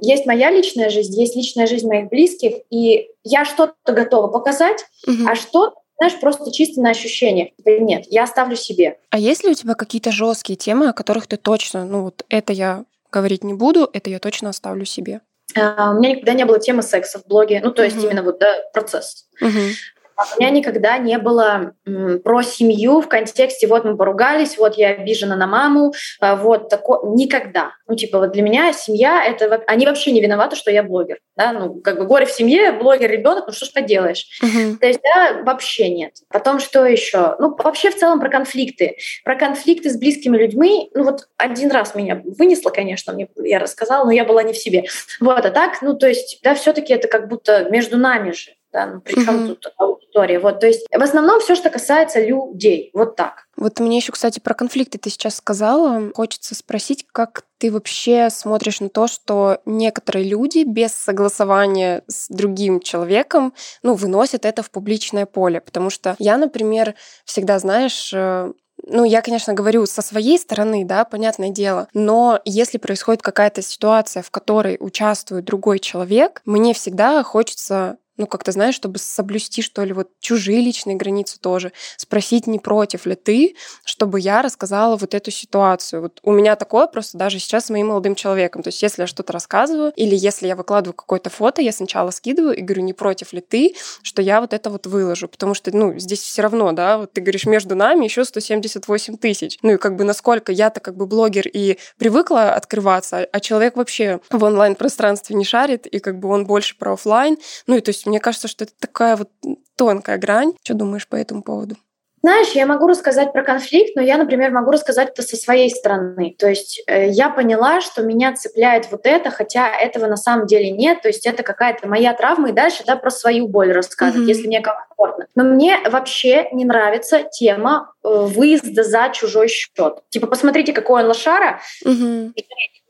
[0.01, 5.27] есть моя личная жизнь, есть личная жизнь моих близких, и я что-то готова показать, угу.
[5.29, 7.53] а что знаешь, просто чисто на ощущение.
[7.65, 8.99] Нет, я оставлю себе.
[9.11, 12.53] А есть ли у тебя какие-то жесткие темы, о которых ты точно, ну вот это
[12.53, 15.21] я говорить не буду, это я точно оставлю себе?
[15.57, 18.07] А, у меня никогда не было темы секса в блоге, ну то есть uh-huh.
[18.07, 19.27] именно вот да, процесс.
[19.41, 19.71] Uh-huh.
[20.17, 21.75] У меня никогда не было
[22.23, 27.01] про семью в контексте вот мы поругались, вот я обижена на маму, а, вот такое
[27.15, 27.73] никогда.
[27.87, 31.53] Ну типа вот для меня семья это они вообще не виноваты, что я блогер, да,
[31.53, 34.27] ну как бы горе в семье, блогер ребенок, ну что ж поделаешь.
[34.43, 34.77] Uh-huh.
[34.77, 36.15] То есть да вообще нет.
[36.29, 37.37] Потом что еще?
[37.39, 40.91] Ну вообще в целом про конфликты, про конфликты с близкими людьми.
[40.95, 44.59] Ну вот один раз меня вынесло, конечно, мне я рассказала, но я была не в
[44.59, 44.85] себе.
[45.21, 48.87] Вот а так, ну то есть да все-таки это как будто между нами же да,
[48.87, 49.47] ну, причем mm-hmm.
[49.47, 49.73] тут
[50.15, 50.39] аудитория.
[50.39, 53.45] Вот, то есть в основном все, что касается людей, вот так.
[53.57, 56.11] Вот мне еще, кстати, про конфликты ты сейчас сказала.
[56.15, 62.81] Хочется спросить, как ты вообще смотришь на то, что некоторые люди без согласования с другим
[62.81, 65.61] человеком, ну, выносят это в публичное поле.
[65.61, 68.53] Потому что я, например, всегда, знаешь, э,
[68.87, 74.23] ну, я, конечно, говорю со своей стороны, да, понятное дело, но если происходит какая-то ситуация,
[74.23, 79.93] в которой участвует другой человек, мне всегда хочется ну, как-то, знаешь, чтобы соблюсти, что ли,
[79.93, 85.31] вот чужие личные границы тоже, спросить, не против ли ты, чтобы я рассказала вот эту
[85.31, 86.03] ситуацию.
[86.03, 88.63] Вот у меня такое просто даже сейчас с моим молодым человеком.
[88.63, 92.57] То есть если я что-то рассказываю, или если я выкладываю какое-то фото, я сначала скидываю
[92.57, 95.29] и говорю, не против ли ты, что я вот это вот выложу.
[95.29, 99.59] Потому что, ну, здесь все равно, да, вот ты говоришь, между нами еще 178 тысяч.
[99.63, 104.21] Ну и как бы насколько я-то как бы блогер и привыкла открываться, а человек вообще
[104.31, 107.37] в онлайн-пространстве не шарит, и как бы он больше про офлайн.
[107.67, 109.31] Ну и то есть мне кажется, что это такая вот
[109.77, 110.53] тонкая грань.
[110.63, 111.77] Что думаешь по этому поводу?
[112.25, 116.35] Знаешь, я могу рассказать про конфликт, но я, например, могу рассказать это со своей стороны.
[116.39, 120.71] То есть э, я поняла, что меня цепляет вот это, хотя этого на самом деле
[120.71, 121.03] нет.
[121.03, 124.33] То есть это какая-то моя травма, и дальше да, про свою боль рассказывать, mm-hmm.
[124.33, 125.27] если мне комфортно.
[125.35, 129.99] Но мне вообще не нравится тема э, выезда за чужой счет.
[130.09, 132.33] Типа, посмотрите, какой он лошара, mm-hmm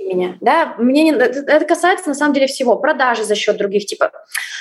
[0.04, 4.12] меня, да, мне не, это касается на самом деле всего, продажи за счет других, типа,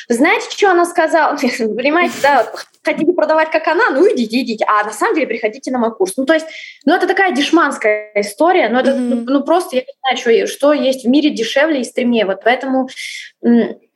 [0.07, 2.49] знаете, что она сказала, понимаете, да,
[2.83, 6.13] хотите продавать как она, ну идите, идите, а на самом деле приходите на мой курс,
[6.17, 6.45] ну то есть,
[6.85, 9.23] ну это такая дешманская история, но это, mm-hmm.
[9.25, 12.41] ну, ну просто я не знаю, что, что есть в мире дешевле и стремнее, вот
[12.43, 12.89] поэтому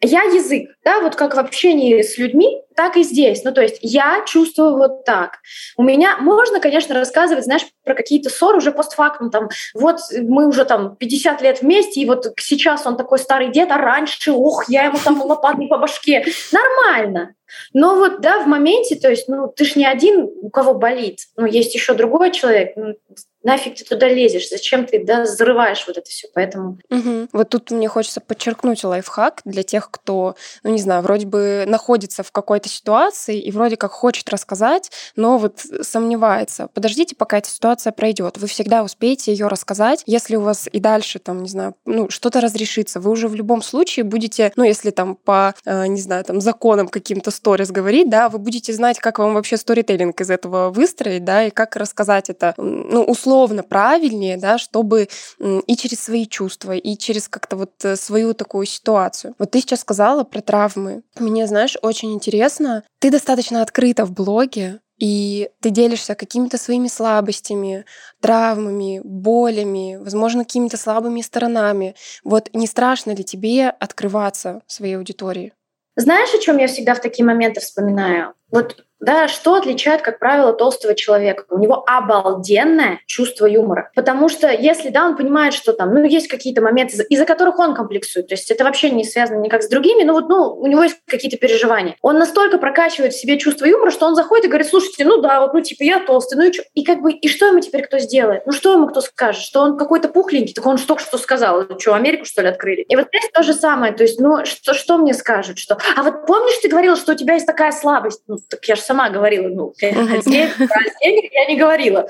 [0.01, 3.43] я язык, да, вот как в общении с людьми, так и здесь.
[3.43, 5.39] Ну, то есть я чувствую вот так.
[5.75, 10.65] У меня можно, конечно, рассказывать, знаешь, про какие-то ссоры уже постфактум, там, вот мы уже
[10.65, 14.85] там 50 лет вместе, и вот сейчас он такой старый дед, а раньше, ох, я
[14.85, 16.23] ему там лопатой по башке.
[16.51, 17.33] Нормально.
[17.73, 21.21] Но вот, да, в моменте, то есть, ну, ты ж не один, у кого болит,
[21.35, 22.95] ну, есть еще другой человек, ну,
[23.43, 26.79] нафиг ты туда лезешь, зачем ты да, взрываешь вот это все, поэтому...
[26.89, 27.29] Угу.
[27.33, 32.23] Вот тут мне хочется подчеркнуть лайфхак для тех, кто, ну, не знаю, вроде бы находится
[32.23, 36.67] в какой-то ситуации и вроде как хочет рассказать, но вот сомневается.
[36.73, 38.37] Подождите, пока эта ситуация пройдет.
[38.37, 40.03] Вы всегда успеете ее рассказать.
[40.05, 43.61] Если у вас и дальше, там, не знаю, ну, что-то разрешится, вы уже в любом
[43.61, 48.29] случае будете, ну, если там по, э, не знаю, там, законам каким-то сторис говорить, да,
[48.29, 52.53] вы будете знать, как вам вообще сторителлинг из этого выстроить, да, и как рассказать это,
[52.57, 53.26] ну, условно
[53.63, 55.09] правильнее, да, чтобы
[55.39, 59.35] и через свои чувства, и через как-то вот э, свою такую ситуацию.
[59.39, 61.03] Вот ты сейчас сказала про травмы.
[61.19, 62.83] Мне, знаешь, очень интересно.
[62.99, 67.85] Ты достаточно открыта в блоге, и ты делишься какими-то своими слабостями,
[68.19, 71.95] травмами, болями, возможно, какими-то слабыми сторонами.
[72.23, 75.53] Вот не страшно ли тебе открываться своей аудитории?
[75.95, 78.33] Знаешь, о чем я всегда в такие моменты вспоминаю?
[78.51, 81.45] Вот да, что отличает, как правило, толстого человека?
[81.49, 83.91] У него обалденное чувство юмора.
[83.95, 87.75] Потому что если, да, он понимает, что там, ну, есть какие-то моменты, из-за которых он
[87.75, 90.83] комплексует, то есть это вообще не связано никак с другими, но вот, ну, у него
[90.83, 91.95] есть какие-то переживания.
[92.01, 95.41] Он настолько прокачивает в себе чувство юмора, что он заходит и говорит, слушайте, ну да,
[95.41, 96.63] вот, ну, типа, я толстый, ну и что?
[96.73, 98.45] И как бы, и что ему теперь кто сделает?
[98.45, 99.43] Ну, что ему кто скажет?
[99.43, 100.53] Что он какой-то пухленький?
[100.53, 102.81] Так он только что сказал, что, Америку, что ли, открыли?
[102.81, 105.59] И вот здесь то же самое, то есть, ну, что, что мне скажут?
[105.59, 108.21] Что, а вот помнишь, ты говорила, что у тебя есть такая слабость?
[108.27, 112.07] Ну, так я же сама говорила, ну, денег, про денег я не говорила.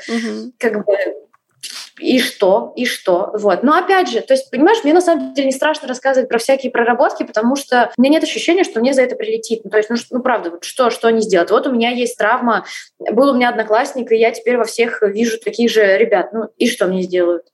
[0.57, 0.95] Как бы
[1.99, 3.63] и что, и что, вот.
[3.63, 6.71] Но опять же, то есть, понимаешь, мне на самом деле не страшно рассказывать про всякие
[6.71, 9.61] проработки, потому что у меня нет ощущения, что мне за это прилетит.
[9.63, 11.51] Ну, то есть, ну, ну правда, вот что, что они сделают?
[11.51, 12.65] Вот у меня есть травма,
[12.99, 16.33] был у меня одноклассник, и я теперь во всех вижу таких же ребят.
[16.33, 17.47] Ну, и что мне сделают?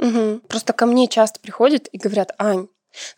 [0.00, 0.40] Угу.
[0.48, 2.68] Просто ко мне часто приходят и говорят, Ань,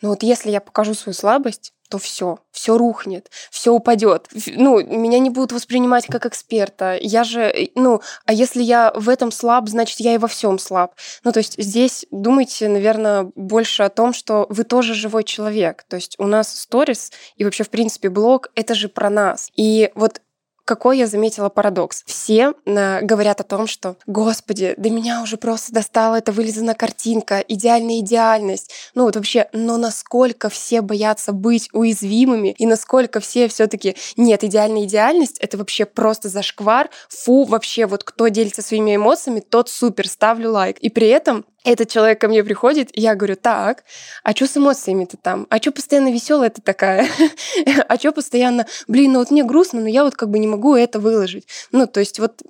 [0.02, 4.28] ну вот если я покажу свою слабость, то все, все рухнет, все упадет.
[4.46, 6.98] Ну, меня не будут воспринимать как эксперта.
[7.00, 10.58] Я же, э, ну, а если я в этом слаб, значит, я и во всем
[10.58, 10.94] слаб.
[11.24, 15.84] Ну, то есть здесь думайте, наверное, больше о том, что вы тоже живой человек.
[15.88, 19.50] То есть у нас сторис и вообще, в принципе, блог— это же про нас.
[19.56, 20.20] И вот
[20.68, 22.02] какой я заметила парадокс?
[22.04, 27.38] Все э, говорят о том, что, господи, до меня уже просто достала эта вылизанная картинка,
[27.40, 28.70] идеальная идеальность.
[28.94, 34.44] Ну вот вообще, но насколько все боятся быть уязвимыми и насколько все все таки нет,
[34.44, 40.06] идеальная идеальность— это вообще просто зашквар, фу, вообще вот кто делится своими эмоциями, тот супер,
[40.06, 40.76] ставлю лайк.
[40.80, 43.84] И при этом этот человек ко мне приходит, и я говорю, так,
[44.22, 45.46] а что с эмоциями ты там?
[45.50, 47.06] А что постоянно веселая ты такая?
[47.88, 50.74] а что постоянно, блин, ну вот мне грустно, но я вот как бы не могу
[50.74, 51.46] это выложить.
[51.72, 52.42] Ну, то есть вот,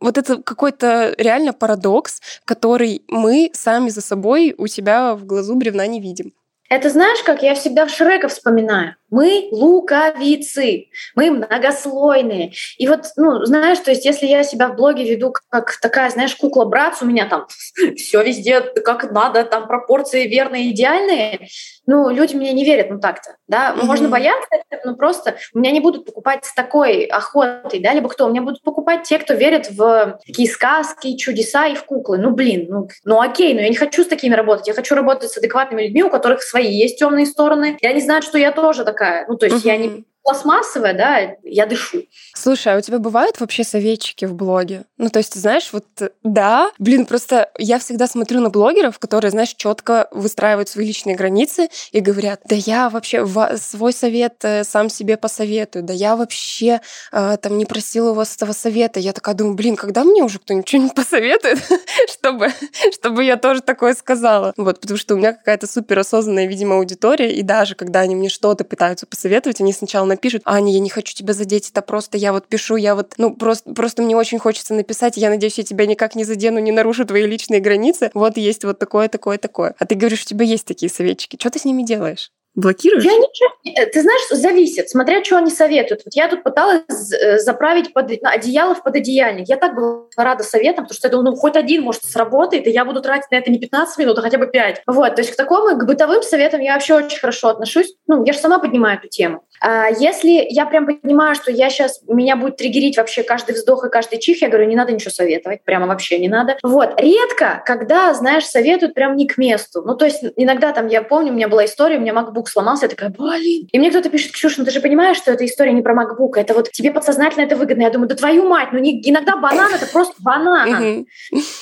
[0.00, 5.86] вот это какой-то реально парадокс, который мы сами за собой у себя в глазу бревна
[5.86, 6.32] не видим.
[6.70, 8.96] Это знаешь, как я всегда в Шрека вспоминаю.
[9.14, 12.52] Мы луковицы, мы многослойные.
[12.78, 16.34] И вот, ну, знаешь, то есть если я себя в блоге веду как такая, знаешь,
[16.34, 17.46] кукла-братц, у меня там
[17.96, 21.46] все везде как надо, там пропорции верные, идеальные,
[21.86, 23.72] ну, люди мне не верят, ну так-то, да.
[23.76, 23.84] Mm-hmm.
[23.84, 24.48] Можно бояться,
[24.84, 28.26] но просто у меня не будут покупать с такой охотой, да, либо кто?
[28.26, 32.18] У меня будут покупать те, кто верит в такие сказки, чудеса и в куклы.
[32.18, 34.66] Ну, блин, ну, ну окей, но я не хочу с такими работать.
[34.66, 37.76] Я хочу работать с адекватными людьми, у которых свои есть темные стороны.
[37.80, 39.03] И они знают, что я тоже такая.
[39.28, 39.68] Ну, то есть mm-hmm.
[39.68, 42.02] я не пластмассовая, да, я дышу.
[42.34, 44.84] Слушай, а у тебя бывают вообще советчики в блоге?
[44.96, 45.84] Ну, то есть, знаешь, вот
[46.22, 51.68] да, блин, просто я всегда смотрю на блогеров, которые, знаешь, четко выстраивают свои личные границы
[51.92, 53.26] и говорят, да я вообще
[53.58, 56.80] свой совет э, сам себе посоветую, да я вообще
[57.12, 59.00] э, там не просила у вас этого совета.
[59.00, 61.58] Я такая думаю, блин, когда мне уже кто-нибудь что-нибудь посоветует,
[62.08, 62.48] чтобы,
[62.92, 64.54] чтобы я тоже такое сказала?
[64.56, 68.64] Вот, потому что у меня какая-то суперосознанная, видимо, аудитория, и даже когда они мне что-то
[68.64, 72.46] пытаются посоветовать, они сначала напишут, Аня, я не хочу тебя задеть, это просто я вот
[72.46, 76.14] пишу, я вот, ну, просто, просто мне очень хочется написать, я надеюсь, я тебя никак
[76.14, 78.10] не задену, не нарушу твои личные границы.
[78.14, 79.74] Вот есть вот такое, такое, такое.
[79.78, 81.36] А ты говоришь, у тебя есть такие советчики.
[81.38, 82.30] Что ты с ними делаешь?
[82.54, 83.04] Блокируешь?
[83.04, 83.50] Я ничего.
[83.64, 86.02] Э, ты знаешь, зависит, смотря что они советуют.
[86.04, 89.48] Вот я тут пыталась э, заправить под одеяло в пододеяльник.
[89.48, 92.70] Я так была рада советам, потому что я думала, ну хоть один, может, сработает, и
[92.70, 94.82] я буду тратить на это не 15 минут, а хотя бы 5.
[94.86, 97.94] Вот, то есть к такому, к бытовым советам я вообще очень хорошо отношусь.
[98.06, 99.44] Ну, я же сама поднимаю эту тему.
[99.60, 103.88] А если я прям понимаю, что я сейчас, меня будет триггерить вообще каждый вздох и
[103.88, 106.58] каждый чих, я говорю, не надо ничего советовать, прямо вообще не надо.
[106.62, 109.82] Вот, редко, когда, знаешь, советуют прям не к месту.
[109.82, 112.86] Ну, то есть иногда там, я помню, у меня была история, у меня MacBook сломался,
[112.86, 113.68] я такая, блин.
[113.70, 116.32] И мне кто-то пишет, Ксюша, ну ты же понимаешь, что эта история не про MacBook,
[116.36, 117.82] это вот тебе подсознательно это выгодно.
[117.82, 121.06] Я думаю, да твою мать, ну не, иногда банан— это просто банан.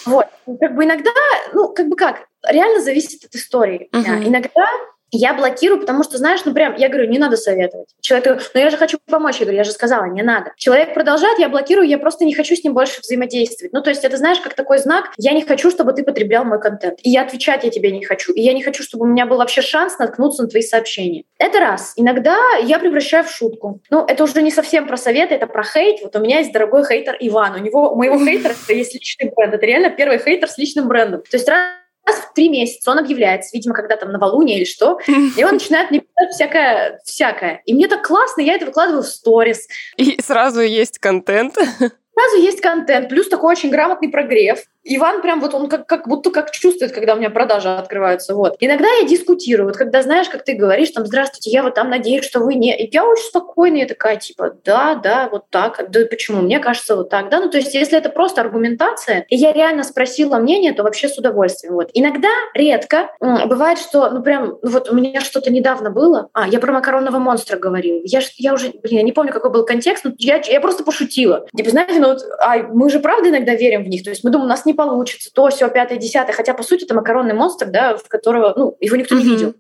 [0.06, 0.26] Вот,
[0.60, 1.10] как бы иногда,
[1.52, 3.88] ну, как бы как, реально зависит от истории.
[3.92, 4.66] Иногда
[5.12, 7.88] я блокирую, потому что, знаешь, ну прям, я говорю, не надо советовать.
[8.00, 9.36] Человек говорит, ну я же хочу помочь.
[9.36, 10.52] Я говорю, я же сказала, не надо.
[10.56, 13.72] Человек продолжает, я блокирую, я просто не хочу с ним больше взаимодействовать.
[13.72, 16.60] Ну то есть это, знаешь, как такой знак, я не хочу, чтобы ты потреблял мой
[16.60, 16.98] контент.
[17.02, 18.32] И я отвечать я тебе не хочу.
[18.32, 21.24] И я не хочу, чтобы у меня был вообще шанс наткнуться на твои сообщения.
[21.38, 21.92] Это раз.
[21.96, 23.80] Иногда я превращаю в шутку.
[23.90, 26.00] Ну это уже не совсем про советы, это про хейт.
[26.02, 27.56] Вот у меня есть дорогой хейтер Иван.
[27.56, 29.52] У него, у моего хейтера есть личный бренд.
[29.52, 31.20] Это реально первый хейтер с личным брендом.
[31.22, 34.98] То есть раз раз в три месяца он объявляется, видимо, когда там новолуние или что,
[35.06, 37.62] и он начинает мне писать всякое, всякое.
[37.66, 39.68] И мне так классно, я это выкладываю в сторис.
[39.96, 41.54] И сразу есть контент.
[41.54, 44.62] Сразу есть контент, плюс такой очень грамотный прогрев.
[44.84, 48.34] Иван прям вот он как, как будто как чувствует, когда у меня продажи открываются.
[48.34, 48.56] Вот.
[48.60, 49.68] Иногда я дискутирую.
[49.68, 52.76] Вот когда знаешь, как ты говоришь, там, здравствуйте, я вот там надеюсь, что вы не...
[52.76, 55.84] И я очень спокойная, такая, типа, да, да, вот так.
[55.90, 56.42] Да почему?
[56.42, 57.40] Мне кажется, вот так, да.
[57.40, 61.16] Ну, то есть, если это просто аргументация, и я реально спросила мнение, то вообще с
[61.16, 61.74] удовольствием.
[61.74, 61.90] Вот.
[61.94, 66.28] Иногда, редко, бывает, что, ну, прям, ну, вот у меня что-то недавно было.
[66.32, 68.00] А, я про макаронного монстра говорила.
[68.04, 71.46] Я, я уже, блин, я не помню, какой был контекст, но я, я просто пошутила.
[71.56, 74.02] Типа, знаете, ну, вот, а мы же правда иногда верим в них.
[74.02, 76.34] То есть мы думаем, у нас не не получится, то, все, пятое, десятое.
[76.34, 79.54] Хотя, по сути, это макаронный монстр, да, в которого, ну, его никто не видел.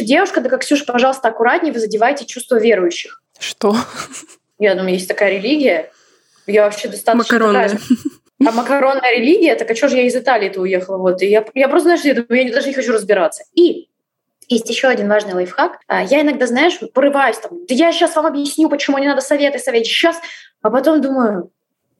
[0.00, 3.20] Девушка, да как, Ксюша, пожалуйста, аккуратнее, вы задеваете чувства верующих.
[3.38, 3.74] Что?
[4.58, 5.90] Я думаю, есть такая религия.
[6.46, 7.34] Я вообще достаточно...
[7.34, 7.68] Макаронная.
[7.68, 7.86] Такая...
[8.44, 10.98] А макаронная религия, так а что же я из Италии-то уехала?
[10.98, 11.22] Вот.
[11.22, 13.44] И я, я просто, знаешь, я, думаю, я даже не хочу разбираться.
[13.54, 13.88] И
[14.48, 15.78] есть еще один важный лайфхак.
[15.86, 19.58] А, я иногда, знаешь, порываюсь там, да я сейчас вам объясню, почему не надо советы,
[19.58, 19.86] советы.
[19.86, 20.16] Сейчас,
[20.60, 21.50] а потом думаю,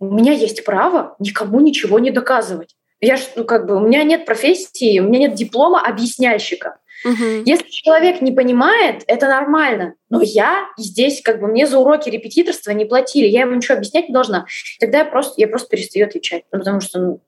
[0.02, 2.74] у меня есть право никому ничего не доказывать.
[3.00, 6.78] Я ж, ну, как бы, у меня нет профессии, у меня нет диплома объясняющика.
[7.04, 7.42] Угу.
[7.46, 9.94] Если человек не понимает, это нормально.
[10.08, 14.08] Но я здесь, как бы, мне за уроки репетиторства не платили, я ему ничего объяснять
[14.08, 14.46] не должна.
[14.78, 17.20] Тогда я просто, я просто перестаю отвечать, ну, потому что, ну,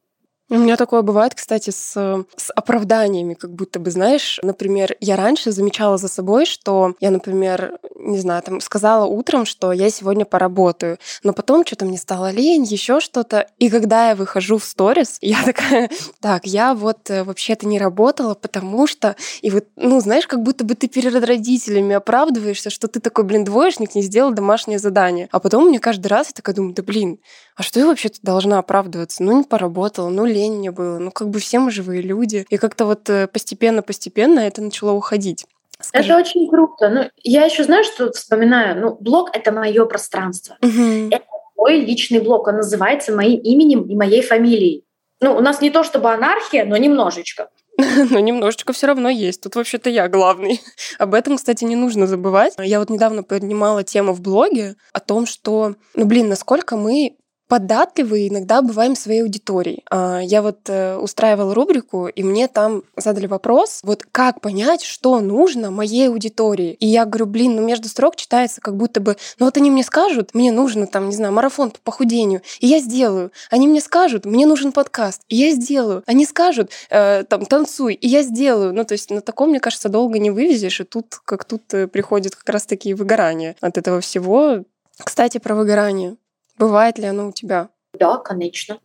[0.50, 1.92] у меня такое бывает, кстати, с,
[2.37, 7.78] с оправданиями, как будто бы, знаешь, например, я раньше замечала за собой, что я, например,
[7.96, 12.64] не знаю, там сказала утром, что я сегодня поработаю, но потом что-то мне стало лень,
[12.64, 13.48] еще что-то.
[13.59, 15.90] И когда я выхожу в сторис, я такая,
[16.21, 19.16] так, я вот э, вообще-то не работала, потому что...
[19.40, 23.44] И вот, ну, знаешь, как будто бы ты перед родителями оправдываешься, что ты такой, блин,
[23.44, 25.29] двоечник, не сделал домашнее задание.
[25.33, 27.19] А потом мне каждый раз я такая думаю, да блин,
[27.56, 29.23] а что я вообще-то должна оправдываться?
[29.23, 30.99] Ну, не поработала, ну, лень мне было.
[30.99, 32.47] Ну, как бы все мы живые люди.
[32.49, 35.47] И как-то вот постепенно-постепенно это начало уходить.
[35.81, 36.09] Скажи.
[36.09, 36.88] Это очень круто.
[36.88, 38.81] Ну, я еще знаю, что вспоминаю.
[38.81, 40.57] Ну, блог это мое пространство.
[40.63, 41.09] Угу.
[41.11, 41.25] Это
[41.57, 42.47] мой личный блог.
[42.49, 44.85] Он называется моим именем и моей фамилией.
[45.21, 47.49] Ну, у нас не то чтобы анархия, но немножечко.
[48.11, 49.40] Но немножечко все равно есть.
[49.40, 50.61] Тут вообще-то я главный.
[50.99, 52.55] Об этом, кстати, не нужно забывать.
[52.59, 57.17] Я вот недавно поднимала тему в блоге о том, что, ну блин, насколько мы
[57.49, 59.85] податливы иногда бываем своей аудиторией.
[59.90, 65.21] А, я вот э, устраивала рубрику, и мне там задали вопрос, вот как понять, что
[65.21, 66.77] нужно моей аудитории.
[66.81, 69.83] И я говорю, блин, ну между строк читается как будто бы, ну вот они мне
[69.83, 73.31] скажут, мне нужно там, не знаю, марафон по похудению, и я сделаю.
[73.51, 76.03] Они мне скажут, мне нужен подкаст, и я сделаю.
[76.07, 78.75] Они скажут, э, там, танцуй, и я сделаю.
[78.75, 81.87] Ну то есть на таком, мне кажется, долго не вывезешь, и тут как тут э,
[81.88, 84.65] приходит как раз такие выгорания от этого всего.
[84.99, 86.17] Кстати, про выгорание.
[86.57, 87.71] Бывает ли оно у тебя?
[87.92, 88.79] Да, конечно.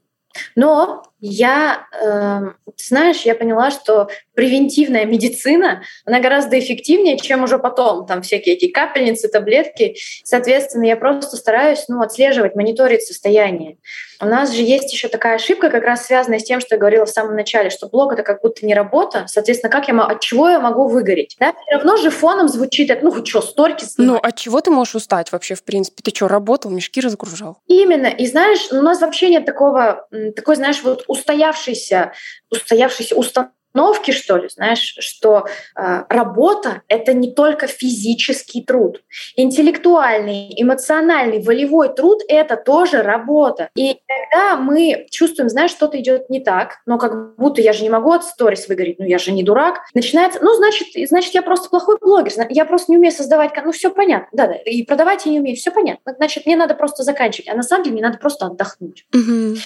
[0.56, 8.06] Но я, э, знаешь, я поняла, что превентивная медицина, она гораздо эффективнее, чем уже потом,
[8.06, 9.96] там всякие эти капельницы, таблетки.
[10.24, 13.78] Соответственно, я просто стараюсь ну, отслеживать, мониторить состояние.
[14.22, 17.06] У нас же есть еще такая ошибка, как раз связанная с тем, что я говорила
[17.06, 19.26] в самом начале, что блог это как будто не работа.
[19.28, 21.38] Соответственно, как я, от чего я могу выгореть?
[21.40, 21.54] Да?
[21.54, 24.22] Все равно же фоном звучит это, ну, что, сторки снимать.
[24.22, 26.02] Ну, от чего ты можешь устать вообще, в принципе?
[26.04, 27.60] Ты что, работал, мешки разгружал?
[27.68, 28.08] Именно.
[28.08, 32.14] И знаешь, у нас вообще нет такого, такой, знаешь, вот устоявшейся,
[32.50, 35.46] устоявшейся установки установки, что ли, знаешь, что
[35.76, 39.02] э, работа— это не только физический труд.
[39.36, 43.70] Интеллектуальный, эмоциональный, волевой труд— это тоже работа.
[43.76, 47.90] И когда мы чувствуем, знаешь, что-то идет не так, но как будто я же не
[47.90, 51.70] могу от сторис выгореть, ну я же не дурак, начинается, ну значит, значит я просто
[51.70, 55.32] плохой блогер, я просто не умею создавать, ну все понятно, да, да, и продавать я
[55.32, 58.18] не умею, все понятно, значит мне надо просто заканчивать, а на самом деле мне надо
[58.18, 59.06] просто отдохнуть.
[59.14, 59.58] Угу.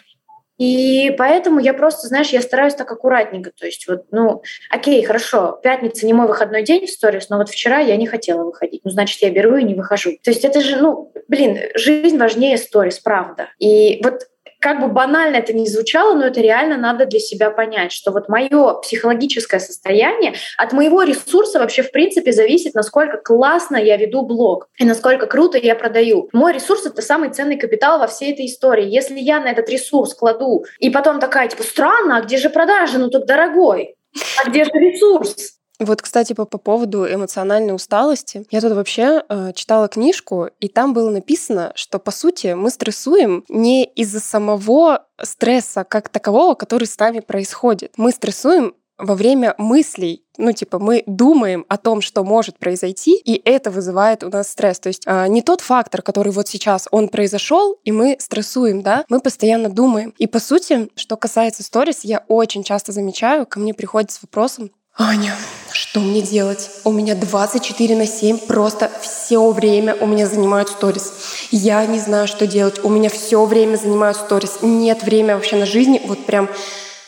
[0.64, 3.52] И поэтому я просто, знаешь, я стараюсь так аккуратненько.
[3.52, 7.50] То есть вот, ну, окей, хорошо, пятница не мой выходной день в сторис, но вот
[7.50, 8.80] вчера я не хотела выходить.
[8.86, 10.12] Ну, значит, я беру и не выхожу.
[10.24, 13.50] То есть это же, ну, блин, жизнь важнее сторис, правда.
[13.60, 14.30] И вот
[14.64, 18.30] как бы банально это ни звучало, но это реально надо для себя понять, что вот
[18.30, 24.70] мое психологическое состояние от моего ресурса вообще в принципе зависит, насколько классно я веду блог
[24.80, 26.30] и насколько круто я продаю.
[26.32, 28.88] Мой ресурс— это самый ценный капитал во всей этой истории.
[28.88, 33.00] Если я на этот ресурс кладу и потом такая, типа, странно, а где же продажи?
[33.00, 33.96] Ну так дорогой.
[34.42, 35.60] А где же ресурс?
[35.84, 38.46] Вот, кстати, по, по поводу эмоциональной усталости.
[38.52, 43.44] Я тут вообще э, читала книжку, и там было написано, что, по сути, мы стрессуем
[43.50, 47.94] не из-за самого стресса как такового, который с нами происходит.
[47.98, 53.42] Мы стрессуем во время мыслей, ну, типа, мы думаем о том, что может произойти, и
[53.44, 54.80] это вызывает у нас стресс.
[54.80, 59.06] То есть э, не тот фактор, который вот сейчас он произошел, и мы стрессуем, да,
[59.10, 60.14] мы постоянно думаем.
[60.18, 64.72] И по сути, что касается сторис, я очень часто замечаю, ко мне приходят с вопросом,
[64.96, 65.36] Аня,
[65.72, 66.70] что мне делать?
[66.84, 71.14] У меня 24 на 7, просто все время у меня занимают сторис.
[71.50, 72.84] Я не знаю, что делать.
[72.84, 74.60] У меня все время занимают сторис.
[74.62, 76.00] Нет времени вообще на жизни.
[76.06, 76.48] Вот прям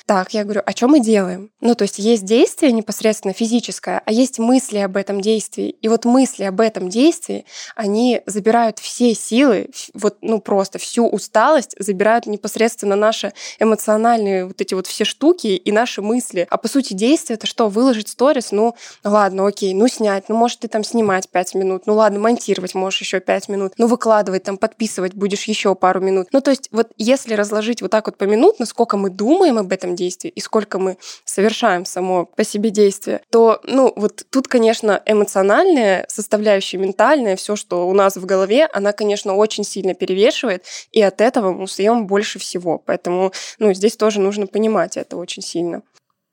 [0.05, 1.51] так, я говорю, о чем мы делаем?
[1.61, 5.69] Ну, то есть есть действие непосредственно физическое, а есть мысли об этом действии.
[5.81, 7.45] И вот мысли об этом действии,
[7.75, 14.75] они забирают все силы, вот, ну, просто всю усталость, забирают непосредственно наши эмоциональные вот эти
[14.75, 16.45] вот все штуки и наши мысли.
[16.51, 17.67] А по сути действие это что?
[17.67, 18.51] Выложить сторис?
[18.51, 22.75] Ну, ладно, окей, ну, снять, ну, может, ты там снимать 5 минут, ну, ладно, монтировать
[22.75, 26.27] можешь еще 5 минут, ну, выкладывать, там, подписывать будешь еще пару минут.
[26.31, 29.71] Ну, то есть вот если разложить вот так вот по минут, сколько мы думаем об
[29.71, 35.01] этом действии и сколько мы совершаем само по себе действие, то, ну, вот тут, конечно,
[35.05, 41.01] эмоциональная составляющая, ментальная, все, что у нас в голове, она, конечно, очень сильно перевешивает, и
[41.01, 42.81] от этого мы устаем больше всего.
[42.85, 45.81] Поэтому, ну, здесь тоже нужно понимать это очень сильно.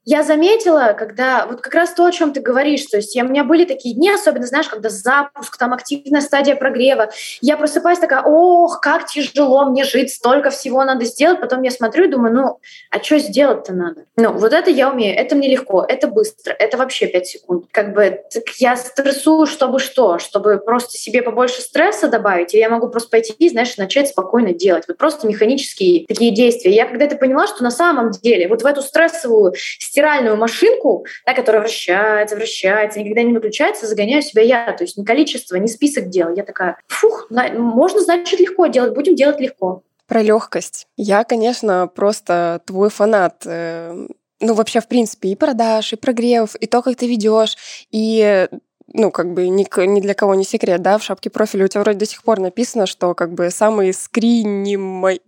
[0.04, 3.28] Я заметила, когда вот как раз то, о чем ты говоришь, то есть я, у
[3.28, 8.22] меня были такие дни, особенно, знаешь, когда запуск, там активная стадия прогрева, я просыпаюсь такая,
[8.22, 12.58] ох, как тяжело мне жить, столько всего надо сделать, потом я смотрю и думаю, ну,
[12.90, 14.06] а что сделать-то надо?
[14.16, 17.66] Ну, вот это я умею, это мне легко, это быстро, это вообще 5 секунд.
[17.70, 20.18] Как бы так я стрессую, чтобы что?
[20.18, 24.84] Чтобы просто себе побольше стресса добавить, и я могу просто пойти, знаешь, начать спокойно делать.
[24.88, 26.74] Вот просто механические такие действия.
[26.74, 29.54] Я когда-то поняла, что на самом деле вот в эту стрессовую
[29.92, 34.72] стиральную машинку, да, которая вращается, вращается, никогда не выключается, загоняю себя я.
[34.72, 36.34] То есть ни количество, ни список дел.
[36.34, 39.82] Я такая, фух, можно, значит, легко делать, будем делать легко.
[40.06, 40.86] Про легкость.
[40.96, 44.06] Я, конечно, просто твой фанат э,
[44.40, 47.58] ну, вообще, в принципе, и продаж, и прогрев, и то, как ты ведешь,
[47.90, 48.48] и
[48.94, 51.82] ну, как бы ни, ни для кого не секрет, да, в шапке профиля у тебя
[51.82, 55.20] вроде до сих пор написано, что как бы самый скринимый,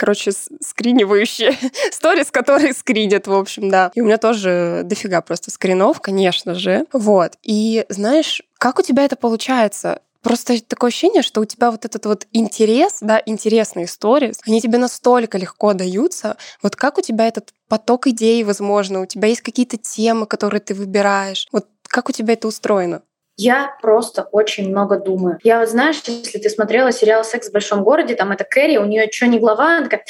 [0.00, 0.32] короче,
[0.62, 1.52] скринивающие
[1.92, 3.92] сторис, которые скринят, в общем, да.
[3.94, 6.86] И у меня тоже дофига просто скринов, конечно же.
[6.94, 7.34] Вот.
[7.42, 10.00] И знаешь, как у тебя это получается?
[10.22, 14.78] Просто такое ощущение, что у тебя вот этот вот интерес, да, интересные истории, они тебе
[14.78, 16.38] настолько легко даются.
[16.62, 20.74] Вот как у тебя этот поток идей, возможно, у тебя есть какие-то темы, которые ты
[20.74, 21.46] выбираешь.
[21.52, 23.02] Вот как у тебя это устроено?
[23.42, 25.38] Я просто очень много думаю.
[25.42, 28.84] Я вот знаешь, если ты смотрела сериал «Секс в большом городе», там это Кэрри, у
[28.84, 30.04] нее что не глава, она такая,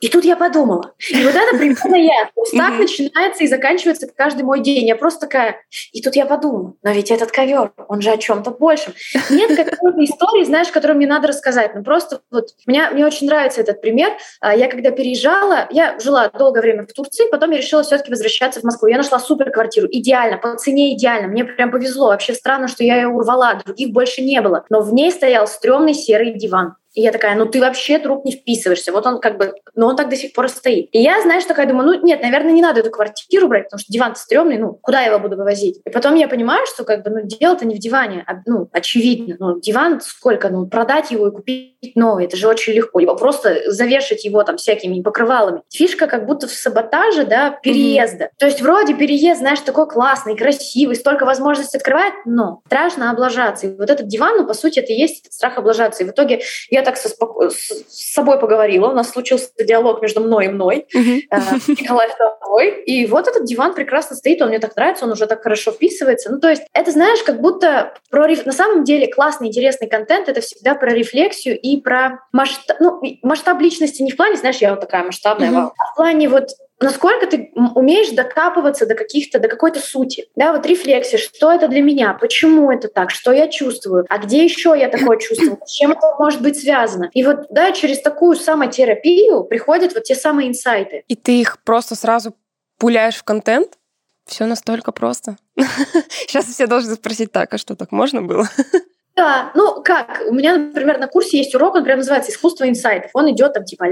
[0.00, 0.92] и тут я подумала.
[1.08, 2.26] И вот это примерно я.
[2.34, 4.86] То есть так начинается и заканчивается каждый мой день.
[4.86, 5.62] Я просто такая...
[5.92, 8.92] И тут я подумала, но ведь этот ковер, он же о чем то большем.
[9.30, 11.74] Нет какой-то истории, знаешь, которую мне надо рассказать.
[11.74, 12.50] Ну просто вот...
[12.66, 14.12] Меня, мне очень нравится этот пример.
[14.40, 18.10] А, я когда переезжала, я жила долгое время в Турции, потом я решила все таки
[18.10, 18.88] возвращаться в Москву.
[18.88, 19.88] Я нашла супер квартиру.
[19.90, 21.28] Идеально, по цене идеально.
[21.28, 22.08] Мне прям повезло.
[22.08, 23.54] Вообще странно, что я ее урвала.
[23.64, 24.66] Других больше не было.
[24.68, 26.74] Но в ней стоял стрёмный серый диван.
[26.96, 28.90] И я такая, ну ты вообще, друг, не вписываешься.
[28.90, 30.88] Вот он как бы, но он так до сих пор стоит.
[30.92, 33.92] И я, знаешь, такая думаю, ну нет, наверное, не надо эту квартиру брать, потому что
[33.92, 35.78] диван стрёмный, ну куда я его буду вывозить?
[35.84, 39.36] И потом я понимаю, что как бы, ну дело-то не в диване, а, ну очевидно,
[39.38, 42.98] ну диван сколько, ну продать его и купить новый, это же очень легко.
[42.98, 45.60] Либо просто завешать его там всякими покрывалами.
[45.70, 48.24] Фишка как будто в саботаже, да, переезда.
[48.24, 48.38] Mm-hmm.
[48.38, 53.66] То есть вроде переезд, знаешь, такой классный, красивый, столько возможностей открывает, но страшно облажаться.
[53.66, 56.02] И вот этот диван, ну по сути, это и есть страх облажаться.
[56.02, 56.40] И в итоге
[56.70, 61.60] я так со с собой поговорила, у нас случился диалог между мной и мной, uh-huh.
[61.66, 65.42] Николай II, и вот этот диван прекрасно стоит, он мне так нравится, он уже так
[65.42, 66.30] хорошо вписывается.
[66.30, 68.28] Ну, то есть это, знаешь, как будто про...
[68.28, 73.60] на самом деле классный, интересный контент— это всегда про рефлексию и про масштаб, ну, масштаб
[73.60, 76.50] личности не в плане, знаешь, я вот такая масштабная, а в плане вот
[76.80, 80.28] насколько ты умеешь докапываться до каких-то, до какой-то сути.
[80.36, 84.44] Да, вот рефлексия, что это для меня, почему это так, что я чувствую, а где
[84.44, 87.10] еще я такое чувствую, с чем это может быть связано.
[87.12, 91.04] И вот, да, через такую самотерапию приходят вот те самые инсайты.
[91.08, 92.34] И ты их просто сразу
[92.78, 93.78] пуляешь в контент?
[94.26, 95.36] Все настолько просто.
[95.56, 98.48] Сейчас все должны спросить так, а что так можно было?
[99.16, 103.10] Да, ну как, у меня, например, на курсе есть урок, он прям называется «Искусство инсайтов».
[103.14, 103.86] Он идет там типа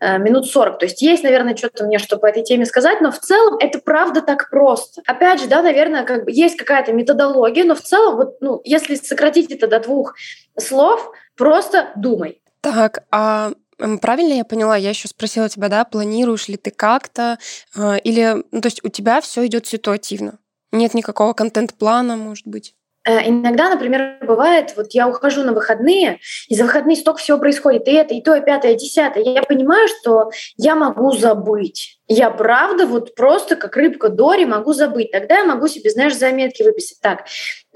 [0.00, 0.80] а минут 40.
[0.80, 3.78] То есть есть, наверное, что-то мне, что по этой теме сказать, но в целом это
[3.78, 5.02] правда так просто.
[5.06, 8.96] Опять же, да, наверное, как бы есть какая-то методология, но в целом, вот, ну, если
[8.96, 10.16] сократить это до двух
[10.58, 12.42] слов, просто думай.
[12.60, 13.52] Так, а
[14.00, 14.76] Правильно я поняла?
[14.76, 17.38] Я еще спросила тебя, да, планируешь ли ты как-то,
[17.76, 20.38] э, или, ну, то есть у тебя все идет ситуативно?
[20.72, 22.74] Нет никакого контент-плана, может быть?
[23.06, 27.86] Э, иногда, например, бывает, вот я ухожу на выходные, и за выходные столько всего происходит,
[27.86, 29.22] и это, и то, и пятое, и десятое.
[29.22, 32.00] Я понимаю, что я могу забыть.
[32.08, 35.12] Я правда вот просто как рыбка Дори могу забыть.
[35.12, 37.00] Тогда я могу себе, знаешь, заметки выписать.
[37.00, 37.26] Так,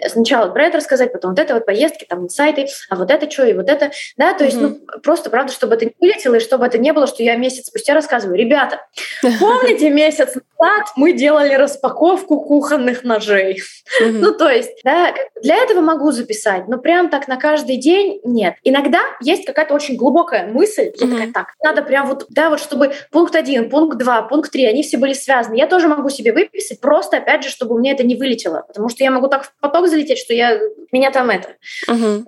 [0.09, 3.45] сначала про это рассказать, потом вот это вот поездки, там сайты, а вот это что,
[3.45, 3.91] и вот это.
[4.17, 4.81] Да, то есть, mm-hmm.
[4.93, 7.67] ну, просто, правда, чтобы это не вылетело, и чтобы это не было, что я месяц
[7.67, 8.39] спустя рассказываю.
[8.39, 8.81] Ребята,
[9.23, 13.61] помните месяц назад мы делали распаковку кухонных ножей?
[14.01, 14.11] Mm-hmm.
[14.13, 18.55] Ну, то есть, да, для этого могу записать, но прям так на каждый день нет.
[18.65, 21.11] Иногда есть какая-то очень глубокая мысль, я mm-hmm.
[21.11, 24.83] такая, так, надо прям вот, да, вот чтобы пункт один, пункт два, пункт 3, они
[24.83, 25.57] все были связаны.
[25.57, 28.89] Я тоже могу себе выписать, просто, опять же, чтобы у меня это не вылетело, потому
[28.89, 30.59] что я могу так в поток залететь, что я,
[30.93, 31.49] меня там это...
[31.89, 32.25] Uh-huh.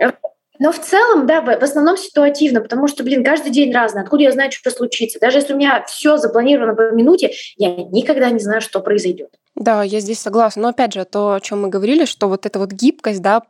[0.59, 4.03] Но в целом, да, в основном ситуативно, потому что, блин, каждый день разный.
[4.03, 5.19] Откуда я знаю, что случится?
[5.19, 9.31] Даже если у меня все запланировано по минуте, я никогда не знаю, что произойдет.
[9.57, 10.63] Да, я здесь согласна.
[10.63, 13.43] Но опять же, то, о чем мы говорили, что вот эта вот гибкость, да,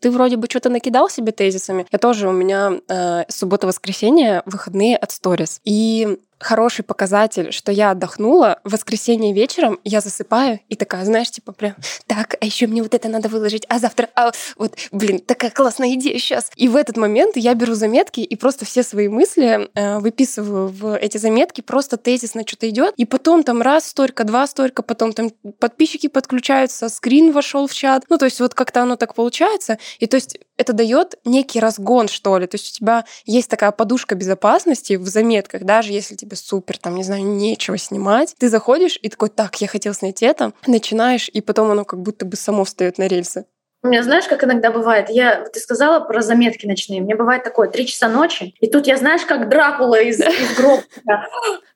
[0.00, 1.86] ты вроде бы что-то накидал себе тезисами.
[1.92, 5.60] Я тоже, у меня э, суббота-воскресенье, выходные от сторис.
[5.64, 8.60] И хороший показатель, что я отдохнула.
[8.64, 11.74] В воскресенье вечером я засыпаю и такая, знаешь, типа прям,
[12.06, 15.94] так, а еще мне вот это надо выложить, а завтра, а, вот, блин, такая классная
[15.94, 16.50] идея сейчас.
[16.56, 20.96] И в этот момент я беру заметки и просто все свои мысли э, выписываю в
[20.96, 25.12] эти заметки, просто тезис на что-то идет, и потом там раз столько, два столько, потом
[25.12, 28.04] там подписчики подключаются, скрин вошел в чат.
[28.10, 29.78] Ну, то есть вот как-то оно так получается.
[29.98, 32.46] И то есть это дает некий разгон, что ли.
[32.46, 36.94] То есть у тебя есть такая подушка безопасности в заметках, даже если тебе супер, там,
[36.94, 38.34] не знаю, нечего снимать.
[38.38, 42.24] Ты заходишь и такой, так, я хотел снять это, начинаешь, и потом оно как будто
[42.24, 43.46] бы само встает на рельсы.
[43.82, 47.68] У меня, знаешь, как иногда бывает, я, ты сказала про заметки ночные, мне бывает такое,
[47.68, 50.82] три часа ночи, и тут я, знаешь, как Дракула из, из гроба,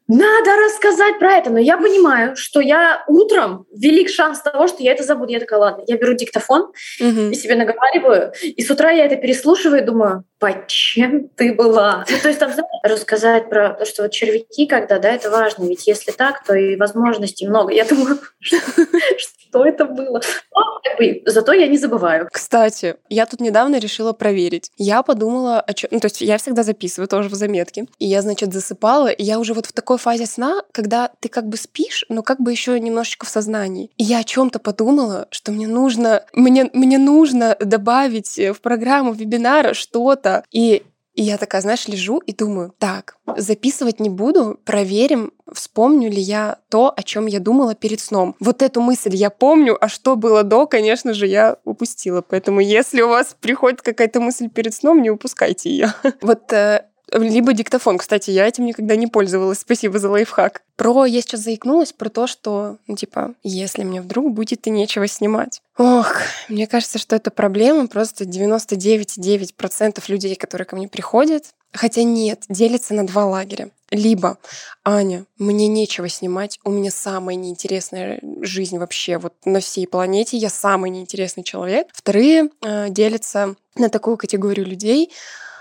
[0.08, 1.50] надо рассказать про это.
[1.50, 5.32] Но я понимаю, что я утром велик шанс того, что я это забуду.
[5.32, 7.20] Я такая, ладно, я беру диктофон угу.
[7.30, 8.32] и себе наговариваю.
[8.42, 12.04] И с утра я это переслушиваю и думаю, почем ты была?
[12.08, 15.64] Ну, то есть там знаешь, рассказать про то, что вот червяки, когда, да, это важно.
[15.64, 17.72] Ведь если так, то и возможностей много.
[17.72, 20.20] Я думаю, что это было.
[20.54, 20.80] Но,
[21.26, 22.28] зато я не забываю.
[22.32, 24.70] Кстати, я тут недавно решила проверить.
[24.76, 25.88] Я подумала о чем...
[25.92, 27.86] Ну, то есть я всегда записываю тоже в заметки.
[27.98, 31.48] И я, значит, засыпала, и я уже вот в такой фазе сна, когда ты как
[31.48, 33.90] бы спишь, но как бы еще немножечко в сознании.
[33.96, 39.12] И я о чем то подумала, что мне нужно, мне, мне нужно добавить в программу
[39.12, 40.27] вебинара что-то.
[40.50, 40.82] И
[41.18, 46.58] и я такая, знаешь, лежу и думаю, так, записывать не буду, проверим, вспомню ли я
[46.68, 48.36] то, о чем я думала перед сном.
[48.38, 52.22] Вот эту мысль я помню, а что было до, конечно же, я упустила.
[52.22, 55.92] Поэтому если у вас приходит какая-то мысль перед сном, не упускайте ее.
[56.20, 57.98] Вот э, либо диктофон.
[57.98, 59.60] Кстати, я этим никогда не пользовалась.
[59.60, 60.62] Спасибо за лайфхак.
[60.76, 65.06] Про я сейчас заикнулась про то, что, ну, типа, если мне вдруг будет и нечего
[65.06, 65.60] снимать.
[65.76, 66.16] Ох,
[66.48, 71.44] мне кажется, что это проблема просто 99,9% людей, которые ко мне приходят.
[71.72, 73.70] Хотя нет, делится на два лагеря.
[73.90, 74.38] Либо,
[74.84, 80.50] Аня, мне нечего снимать, у меня самая неинтересная жизнь вообще вот на всей планете, я
[80.50, 81.88] самый неинтересный человек.
[81.92, 85.10] Вторые э, делятся на такую категорию людей,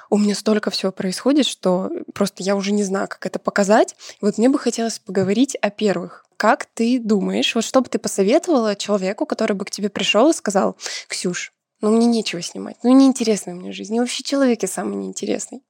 [0.10, 3.95] у меня столько всего происходит, что просто я уже не знаю, как это показать.
[4.22, 6.26] Вот мне бы хотелось поговорить о первых.
[6.38, 10.34] Как ты думаешь, вот что бы ты посоветовала человеку, который бы к тебе пришел и
[10.34, 10.78] сказал,
[11.08, 11.51] Ксюш,
[11.82, 15.62] ну мне нечего снимать, ну неинтересная мне жизнь, и вообще человек я самый неинтересный.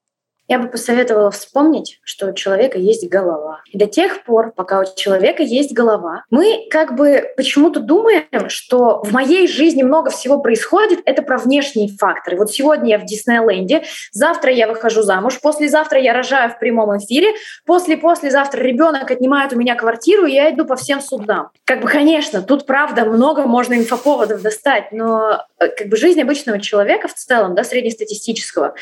[0.48, 3.62] Я бы посоветовала вспомнить, что у человека есть голова.
[3.72, 9.02] И до тех пор, пока у человека есть голова, мы как бы почему-то думаем, что
[9.04, 12.38] в моей жизни много всего происходит, это про внешние факторы.
[12.38, 17.34] Вот сегодня я в Диснейленде, завтра я выхожу замуж, послезавтра я рожаю в прямом эфире,
[17.66, 21.50] после-послезавтра ребенок отнимает у меня квартиру, и я иду по всем судам.
[21.66, 26.62] Как бы, конечно, тут правда много можно инфоповодов достать, но э, как бы жизнь обычного
[26.62, 28.76] человека в целом, да, среднестатистического,